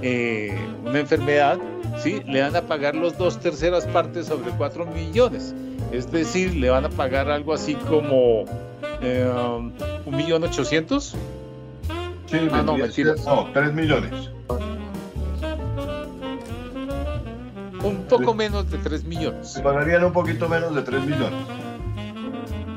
eh, 0.00 0.58
una 0.86 1.00
enfermedad 1.00 1.58
¿sí? 2.02 2.22
le 2.26 2.40
van 2.40 2.56
a 2.56 2.62
pagar 2.62 2.94
los 2.94 3.18
dos 3.18 3.38
terceras 3.38 3.84
partes 3.84 4.24
sobre 4.24 4.50
4 4.52 4.86
millones. 4.86 5.54
Es 5.92 6.10
decir, 6.10 6.54
le 6.54 6.70
van 6.70 6.86
a 6.86 6.88
pagar 6.88 7.30
algo 7.30 7.52
así 7.52 7.74
como 7.74 8.46
eh, 9.02 9.30
un 10.06 10.16
millón 10.16 10.44
ochocientos. 10.44 11.14
Sí, 12.24 12.38
ah, 12.50 12.62
no, 12.62 12.78
mentiras. 12.78 13.22
No, 13.26 13.50
3 13.52 13.74
millones. 13.74 14.30
Un 17.84 18.06
poco 18.08 18.32
menos 18.32 18.70
de 18.70 18.78
3 18.78 19.04
millones. 19.04 19.50
Se 19.50 19.60
pagarían 19.60 20.04
un 20.04 20.12
poquito 20.14 20.48
menos 20.48 20.74
de 20.74 20.80
3 20.80 21.02
millones. 21.02 21.67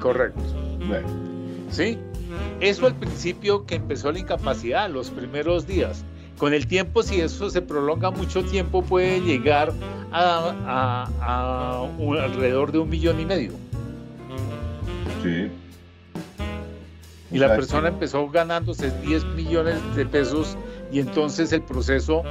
Correcto. 0.02 0.42
Bueno. 0.88 1.08
¿Sí? 1.70 1.98
Eso 2.60 2.88
al 2.88 2.96
principio 2.96 3.66
que 3.66 3.76
empezó 3.76 4.12
la 4.12 4.20
incapacidad, 4.20 4.90
los 4.90 5.10
primeros 5.10 5.68
días. 5.68 6.04
Con 6.38 6.54
el 6.54 6.68
tiempo, 6.68 7.04
si 7.04 7.22
eso 7.22 7.50
se 7.50 7.62
prolonga 7.62 8.10
mucho 8.10 8.44
tiempo, 8.44 8.82
puede 8.82 9.22
llegar 9.22 9.72
a, 10.12 11.88
alrededor 11.98 12.72
de 12.72 12.80
un 12.80 12.90
millón 12.90 13.20
y 13.20 13.26
medio. 13.26 13.52
Sí. 15.24 15.50
Y 17.32 17.38
la 17.38 17.56
persona 17.56 17.90
empezó 17.90 18.28
ganándose 18.30 18.92
10 19.02 19.24
millones 19.36 19.78
de 19.96 20.06
pesos 20.06 20.58
y 20.92 21.00
entonces 21.00 21.54
el 21.54 21.62
proceso 21.62 22.24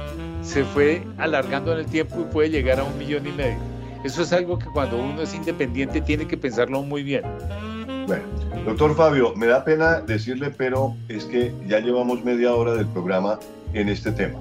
se 0.43 0.63
fue 0.63 1.03
alargando 1.17 1.73
en 1.73 1.79
el 1.79 1.85
tiempo 1.85 2.17
y 2.19 2.31
puede 2.31 2.49
llegar 2.49 2.79
a 2.79 2.83
un 2.83 2.97
millón 2.97 3.25
y 3.25 3.31
medio. 3.31 3.70
Eso 4.03 4.23
es 4.23 4.33
algo 4.33 4.57
que 4.57 4.65
cuando 4.65 4.97
uno 4.97 5.21
es 5.21 5.33
independiente 5.35 6.01
tiene 6.01 6.27
que 6.27 6.37
pensarlo 6.37 6.81
muy 6.81 7.03
bien. 7.03 7.23
Bueno, 8.07 8.23
doctor 8.65 8.95
Fabio, 8.95 9.35
me 9.35 9.45
da 9.45 9.63
pena 9.63 10.01
decirle, 10.01 10.49
pero 10.49 10.95
es 11.07 11.25
que 11.25 11.53
ya 11.67 11.79
llevamos 11.79 12.23
media 12.23 12.53
hora 12.53 12.73
del 12.73 12.87
programa 12.87 13.39
en 13.73 13.89
este 13.89 14.11
tema. 14.11 14.39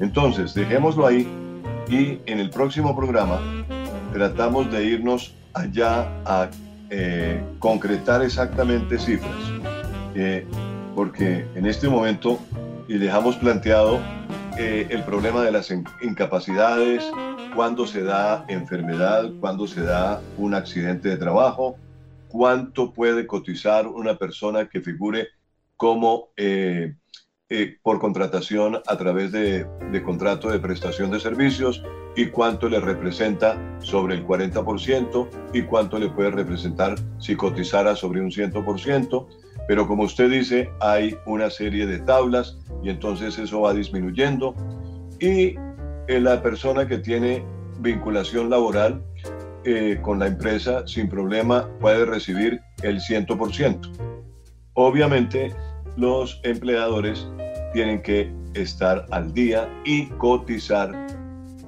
Entonces, 0.00 0.54
dejémoslo 0.54 1.06
ahí 1.06 1.28
y 1.88 2.18
en 2.26 2.40
el 2.40 2.50
próximo 2.50 2.96
programa 2.96 3.38
tratamos 4.12 4.70
de 4.72 4.84
irnos 4.84 5.34
allá 5.52 6.08
a 6.24 6.48
eh, 6.90 7.42
concretar 7.58 8.22
exactamente 8.22 8.98
cifras, 8.98 9.30
eh, 10.14 10.46
porque 10.94 11.46
en 11.54 11.66
este 11.66 11.88
momento 11.88 12.38
y 12.88 12.98
dejamos 12.98 13.36
planteado 13.36 14.00
eh, 14.58 14.86
el 14.90 15.02
problema 15.04 15.42
de 15.42 15.50
las 15.50 15.70
incapacidades, 16.02 17.10
cuándo 17.54 17.86
se 17.86 18.02
da 18.02 18.44
enfermedad, 18.48 19.30
cuándo 19.40 19.66
se 19.66 19.82
da 19.82 20.20
un 20.36 20.54
accidente 20.54 21.08
de 21.08 21.16
trabajo, 21.16 21.76
cuánto 22.28 22.92
puede 22.92 23.26
cotizar 23.26 23.86
una 23.86 24.16
persona 24.16 24.68
que 24.68 24.80
figure 24.80 25.28
como 25.76 26.28
eh, 26.36 26.94
eh, 27.48 27.76
por 27.82 27.98
contratación 27.98 28.80
a 28.86 28.96
través 28.96 29.32
de, 29.32 29.66
de, 29.90 30.02
contrato 30.02 30.50
de 30.50 30.58
prestación 30.58 31.10
de 31.10 31.20
servicios 31.20 31.82
y 32.16 32.26
cuánto 32.26 32.68
le 32.68 32.80
representa 32.80 33.58
sobre 33.80 34.14
el 34.14 34.26
40% 34.26 35.28
y 35.52 35.62
cuánto 35.62 35.98
le 35.98 36.08
puede 36.08 36.30
representar 36.30 36.94
si 37.18 37.36
cotizara 37.36 37.96
sobre 37.96 38.20
un 38.20 38.30
100%. 38.30 39.26
Pero 39.72 39.88
como 39.88 40.02
usted 40.02 40.28
dice, 40.28 40.70
hay 40.80 41.16
una 41.24 41.48
serie 41.48 41.86
de 41.86 41.98
tablas 42.00 42.58
y 42.82 42.90
entonces 42.90 43.38
eso 43.38 43.62
va 43.62 43.72
disminuyendo. 43.72 44.54
Y 45.18 45.54
eh, 46.08 46.20
la 46.20 46.42
persona 46.42 46.86
que 46.86 46.98
tiene 46.98 47.42
vinculación 47.80 48.50
laboral 48.50 49.02
eh, 49.64 49.98
con 50.02 50.18
la 50.18 50.26
empresa 50.26 50.86
sin 50.86 51.08
problema 51.08 51.70
puede 51.80 52.04
recibir 52.04 52.60
el 52.82 53.00
100%. 53.00 53.80
Obviamente 54.74 55.54
los 55.96 56.38
empleadores 56.44 57.26
tienen 57.72 58.02
que 58.02 58.30
estar 58.52 59.06
al 59.10 59.32
día 59.32 59.66
y 59.86 60.04
cotizar 60.18 60.92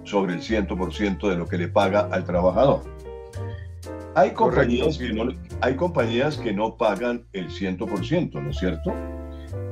sobre 0.03 0.35
el 0.35 0.43
100% 0.43 1.27
de 1.27 1.37
lo 1.37 1.47
que 1.47 1.57
le 1.57 1.69
paga 1.69 2.01
al 2.13 2.23
trabajador. 2.25 2.83
Hay 4.15 4.33
compañías, 4.33 4.99
que 4.99 5.13
no, 5.13 5.29
hay 5.61 5.77
compañías 5.77 6.37
que 6.39 6.53
no 6.53 6.77
pagan 6.77 7.27
el 7.33 7.49
100%, 7.49 8.33
¿no 8.33 8.51
es 8.51 8.57
cierto? 8.59 8.93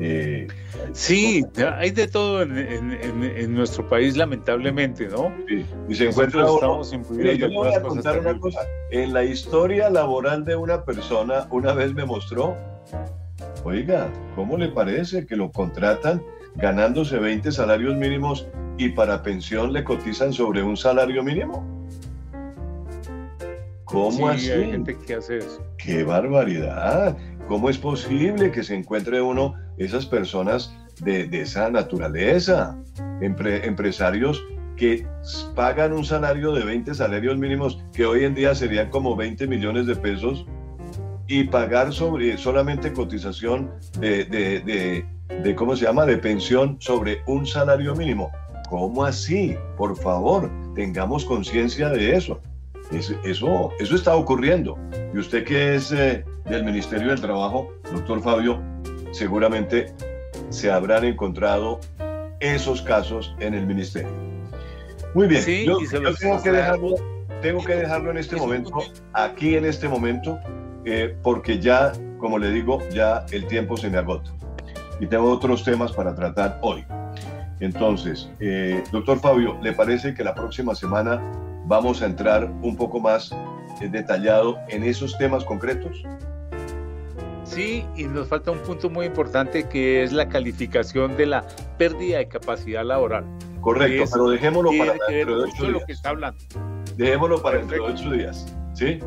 Eh, 0.00 0.48
sí, 0.92 1.44
hay 1.78 1.90
de 1.90 2.08
todo 2.08 2.42
en, 2.42 3.54
nuestro 3.54 3.88
país, 3.88 4.16
lamentablemente, 4.16 5.08
¿no? 5.08 5.32
Sí. 5.48 5.64
Y 5.88 5.94
se 5.94 6.08
encuentra 6.08 6.44
estamos 6.44 6.90
yo 6.90 6.98
le 7.12 7.48
voy 7.48 7.74
a 7.74 7.82
contar 7.82 8.18
una 8.18 8.38
cosa. 8.38 8.60
En 8.90 9.12
la 9.12 9.24
historia 9.24 9.90
laboral 9.90 10.44
de 10.44 10.56
una 10.56 10.84
persona, 10.84 11.46
una 11.50 11.72
vez 11.72 11.94
me 11.94 12.04
mostró, 12.04 12.56
oiga, 13.64 14.10
¿cómo 14.34 14.56
le 14.56 14.68
parece 14.68 15.26
que 15.26 15.36
lo 15.36 15.52
contratan 15.52 16.22
ganándose 16.56 17.18
20 17.18 17.52
salarios 17.52 17.94
mínimos 17.96 18.48
y 18.78 18.90
para 18.90 19.22
pensión 19.22 19.72
le 19.72 19.84
cotizan 19.84 20.32
sobre 20.32 20.62
un 20.62 20.76
salario 20.76 21.22
mínimo? 21.22 21.88
¿Cómo 23.92 24.28
así? 24.28 24.50
Hay 24.50 24.70
gente 24.70 24.96
que 24.96 25.14
hace 25.14 25.38
eso. 25.38 25.62
¡Qué 25.76 26.02
barbaridad! 26.02 27.16
¿Cómo 27.46 27.68
es 27.68 27.76
posible 27.76 28.50
que 28.50 28.62
se 28.62 28.74
encuentre 28.74 29.20
uno 29.20 29.54
esas 29.76 30.06
personas 30.06 30.74
de, 31.00 31.28
esa 31.32 31.70
naturaleza? 31.70 32.76
empresarios 33.20 34.42
que 34.76 35.06
pagan 35.54 35.92
un 35.92 36.04
salario 36.04 36.52
de 36.52 36.64
20 36.64 36.94
salarios 36.94 37.38
mínimos, 37.38 37.78
que 37.92 38.04
hoy 38.04 38.24
en 38.24 38.34
día 38.34 38.54
serían 38.54 38.90
como 38.90 39.14
20 39.14 39.46
millones 39.46 39.86
de 39.86 39.94
pesos, 39.94 40.44
y 41.28 41.44
pagar 41.44 41.92
sobre 41.92 42.36
solamente 42.36 42.92
cotización 42.92 43.70
de, 44.00 44.24
de, 44.24 45.04
de, 45.42 45.54
¿cómo 45.54 45.76
se 45.76 45.84
llama?, 45.84 46.04
de 46.04 46.18
pensión 46.18 46.76
sobre 46.80 47.20
un 47.26 47.46
salario 47.46 47.94
mínimo. 47.94 48.32
¿Cómo 48.68 49.04
así? 49.04 49.56
Por 49.76 49.96
favor, 49.96 50.50
tengamos 50.74 51.24
conciencia 51.24 51.88
de 51.90 52.16
eso. 52.16 52.40
Eso, 52.92 53.14
eso 53.24 53.94
está 53.94 54.14
ocurriendo. 54.14 54.78
Y 55.14 55.18
usted 55.18 55.44
que 55.44 55.76
es 55.76 55.92
eh, 55.92 56.24
del 56.44 56.64
Ministerio 56.64 57.08
del 57.08 57.20
Trabajo, 57.20 57.72
doctor 57.92 58.22
Fabio, 58.22 58.62
seguramente 59.12 59.92
se 60.50 60.70
habrán 60.70 61.04
encontrado 61.04 61.80
esos 62.40 62.82
casos 62.82 63.34
en 63.38 63.54
el 63.54 63.66
ministerio. 63.66 64.10
Muy 65.14 65.28
bien, 65.28 65.42
yo, 65.66 65.78
tengo, 66.18 66.42
que 66.42 66.50
dejarlo, 66.50 66.94
tengo 67.42 67.62
que 67.62 67.74
dejarlo 67.74 68.10
en 68.10 68.18
este 68.18 68.36
momento, 68.36 68.72
aquí 69.12 69.56
en 69.56 69.66
este 69.66 69.88
momento, 69.88 70.38
eh, 70.84 71.14
porque 71.22 71.58
ya, 71.58 71.92
como 72.18 72.38
le 72.38 72.50
digo, 72.50 72.78
ya 72.90 73.26
el 73.30 73.46
tiempo 73.46 73.76
se 73.76 73.90
me 73.90 73.98
agota. 73.98 74.30
Y 75.00 75.06
tengo 75.06 75.30
otros 75.30 75.64
temas 75.64 75.92
para 75.92 76.14
tratar 76.14 76.58
hoy. 76.62 76.84
Entonces, 77.62 78.28
eh, 78.40 78.82
doctor 78.90 79.20
Fabio, 79.20 79.56
¿le 79.62 79.72
parece 79.72 80.14
que 80.14 80.24
la 80.24 80.34
próxima 80.34 80.74
semana 80.74 81.22
vamos 81.66 82.02
a 82.02 82.06
entrar 82.06 82.50
un 82.60 82.76
poco 82.76 82.98
más 82.98 83.30
eh, 83.80 83.88
detallado 83.88 84.58
en 84.68 84.82
esos 84.82 85.16
temas 85.16 85.44
concretos? 85.44 86.02
Sí, 87.44 87.84
y 87.96 88.04
nos 88.04 88.26
falta 88.26 88.50
un 88.50 88.58
punto 88.58 88.90
muy 88.90 89.06
importante 89.06 89.68
que 89.68 90.02
es 90.02 90.12
la 90.12 90.28
calificación 90.28 91.16
de 91.16 91.26
la 91.26 91.46
pérdida 91.78 92.18
de 92.18 92.26
capacidad 92.26 92.84
laboral. 92.84 93.24
Correcto, 93.60 94.10
pero 94.12 94.28
dejémoslo 94.30 94.70
para 94.76 94.94
dentro 95.08 95.38
de 95.38 95.44
ocho 95.44 95.66
días. 95.68 96.02
Dejémoslo 96.96 97.42
para 97.42 97.58
dentro 97.58 97.86
de 97.86 97.92
ocho 97.92 98.10
días, 98.10 98.56
¿sí? 98.74 98.98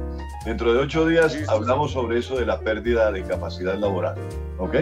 Dentro 0.45 0.74
de 0.74 0.80
ocho 0.80 1.06
días 1.06 1.38
hablamos 1.49 1.91
sobre 1.91 2.20
eso 2.20 2.38
de 2.38 2.45
la 2.45 2.58
pérdida 2.62 3.12
de 3.12 3.22
capacidad 3.24 3.78
laboral, 3.78 4.16
¿ok? 4.60 4.76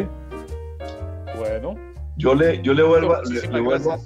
Bueno. 1.39 1.92
Yo 2.17 2.35
le, 2.35 2.61
yo 2.61 2.73
le 2.73 2.83
vuelvo, 2.83 3.15
le, 3.23 3.59
vuelvo, 3.59 3.97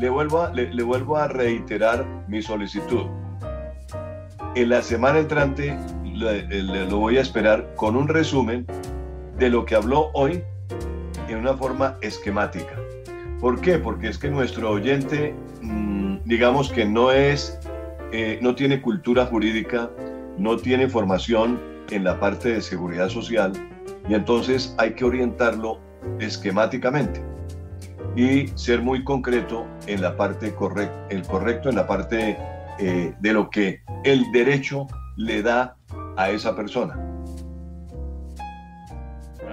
le 0.00 0.08
vuelvo, 0.08 0.42
a, 0.42 0.52
le, 0.52 0.82
vuelvo 0.84 1.16
a 1.16 1.26
reiterar 1.26 2.06
mi 2.28 2.40
solicitud. 2.40 3.06
En 4.54 4.68
la 4.68 4.82
semana 4.82 5.18
entrante 5.18 5.76
lo 6.14 6.98
voy 6.98 7.18
a 7.18 7.20
esperar 7.20 7.74
con 7.74 7.96
un 7.96 8.06
resumen 8.06 8.66
de 9.36 9.50
lo 9.50 9.64
que 9.64 9.74
habló 9.74 10.10
hoy 10.14 10.42
en 11.28 11.38
una 11.38 11.54
forma 11.54 11.98
esquemática. 12.02 12.76
¿Por 13.40 13.60
qué? 13.60 13.78
Porque 13.78 14.08
es 14.08 14.18
que 14.18 14.30
nuestro 14.30 14.70
oyente, 14.70 15.34
mm, 15.60 16.18
digamos 16.24 16.70
que 16.70 16.84
no 16.84 17.10
es, 17.10 17.58
eh, 18.12 18.38
no 18.40 18.54
tiene 18.54 18.80
cultura 18.80 19.26
jurídica, 19.26 19.90
no 20.38 20.56
tiene 20.56 20.88
formación 20.88 21.60
en 21.90 22.04
la 22.04 22.18
parte 22.20 22.50
de 22.50 22.62
seguridad 22.62 23.08
social 23.08 23.52
y 24.08 24.14
entonces 24.14 24.74
hay 24.78 24.94
que 24.94 25.04
orientarlo 25.04 25.80
esquemáticamente 26.20 27.35
y 28.16 28.48
ser 28.54 28.80
muy 28.80 29.04
concreto 29.04 29.66
en 29.86 30.00
la 30.00 30.16
parte 30.16 30.54
correcta, 30.54 31.06
el 31.10 31.22
correcto 31.22 31.68
en 31.68 31.76
la 31.76 31.86
parte 31.86 32.38
eh, 32.78 33.14
de 33.20 33.32
lo 33.32 33.50
que 33.50 33.82
el 34.04 34.24
derecho 34.32 34.86
le 35.16 35.42
da 35.42 35.76
a 36.16 36.30
esa 36.30 36.56
persona. 36.56 36.98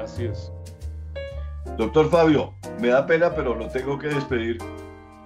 Así 0.01 0.25
es. 0.25 0.51
Doctor 1.77 2.09
Fabio, 2.09 2.53
me 2.79 2.89
da 2.89 3.05
pena, 3.05 3.33
pero 3.35 3.55
lo 3.55 3.67
tengo 3.67 3.99
que 3.99 4.07
despedir 4.07 4.57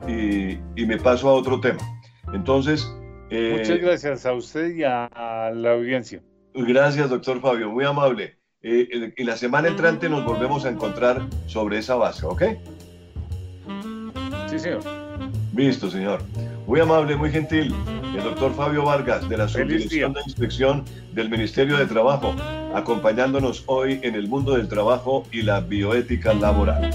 y, 0.08 0.86
me 0.86 0.98
paso 0.98 1.30
a 1.30 1.34
otro 1.34 1.60
tema. 1.60 1.80
Entonces... 2.34 2.92
Eh, 3.30 3.58
Muchas 3.58 3.80
gracias 3.80 4.26
a 4.26 4.34
usted 4.34 4.76
y 4.76 4.84
a, 4.84 5.52
la 5.54 5.74
audiencia. 5.74 6.22
Gracias, 6.54 7.10
doctor 7.10 7.42
Fabio, 7.42 7.70
muy 7.70 7.86
amable. 7.86 8.38
Eh, 8.62 9.14
y 9.16 9.24
la 9.24 9.36
semana 9.36 9.68
entrante 9.68 10.10
nos 10.10 10.26
volvemos 10.26 10.66
a 10.66 10.70
encontrar 10.70 11.22
sobre 11.46 11.78
esa 11.78 11.96
base, 11.96 12.26
¿ok? 12.26 12.44
Sí, 14.50 14.60
señor. 14.60 14.82
Listo, 15.56 15.90
señor. 15.90 16.22
Muy 16.66 16.80
amable, 16.80 17.16
muy 17.16 17.32
gentil. 17.32 17.74
El 18.16 18.24
doctor 18.24 18.54
Fabio 18.54 18.86
Vargas, 18.86 19.28
de 19.28 19.38
la 19.38 19.48
Subdirección 19.48 20.14
de 20.14 20.22
Inspección 20.26 20.86
del 21.14 21.30
Ministerio 21.30 21.78
de 21.78 21.86
Trabajo, 21.86 22.34
acompañándonos 22.74 23.64
hoy 23.68 24.00
en 24.04 24.16
el 24.16 24.28
mundo 24.28 24.56
del 24.56 24.68
trabajo 24.68 25.24
y 25.32 25.42
la 25.42 25.60
bioética 25.60 26.34
laboral. 26.34 26.92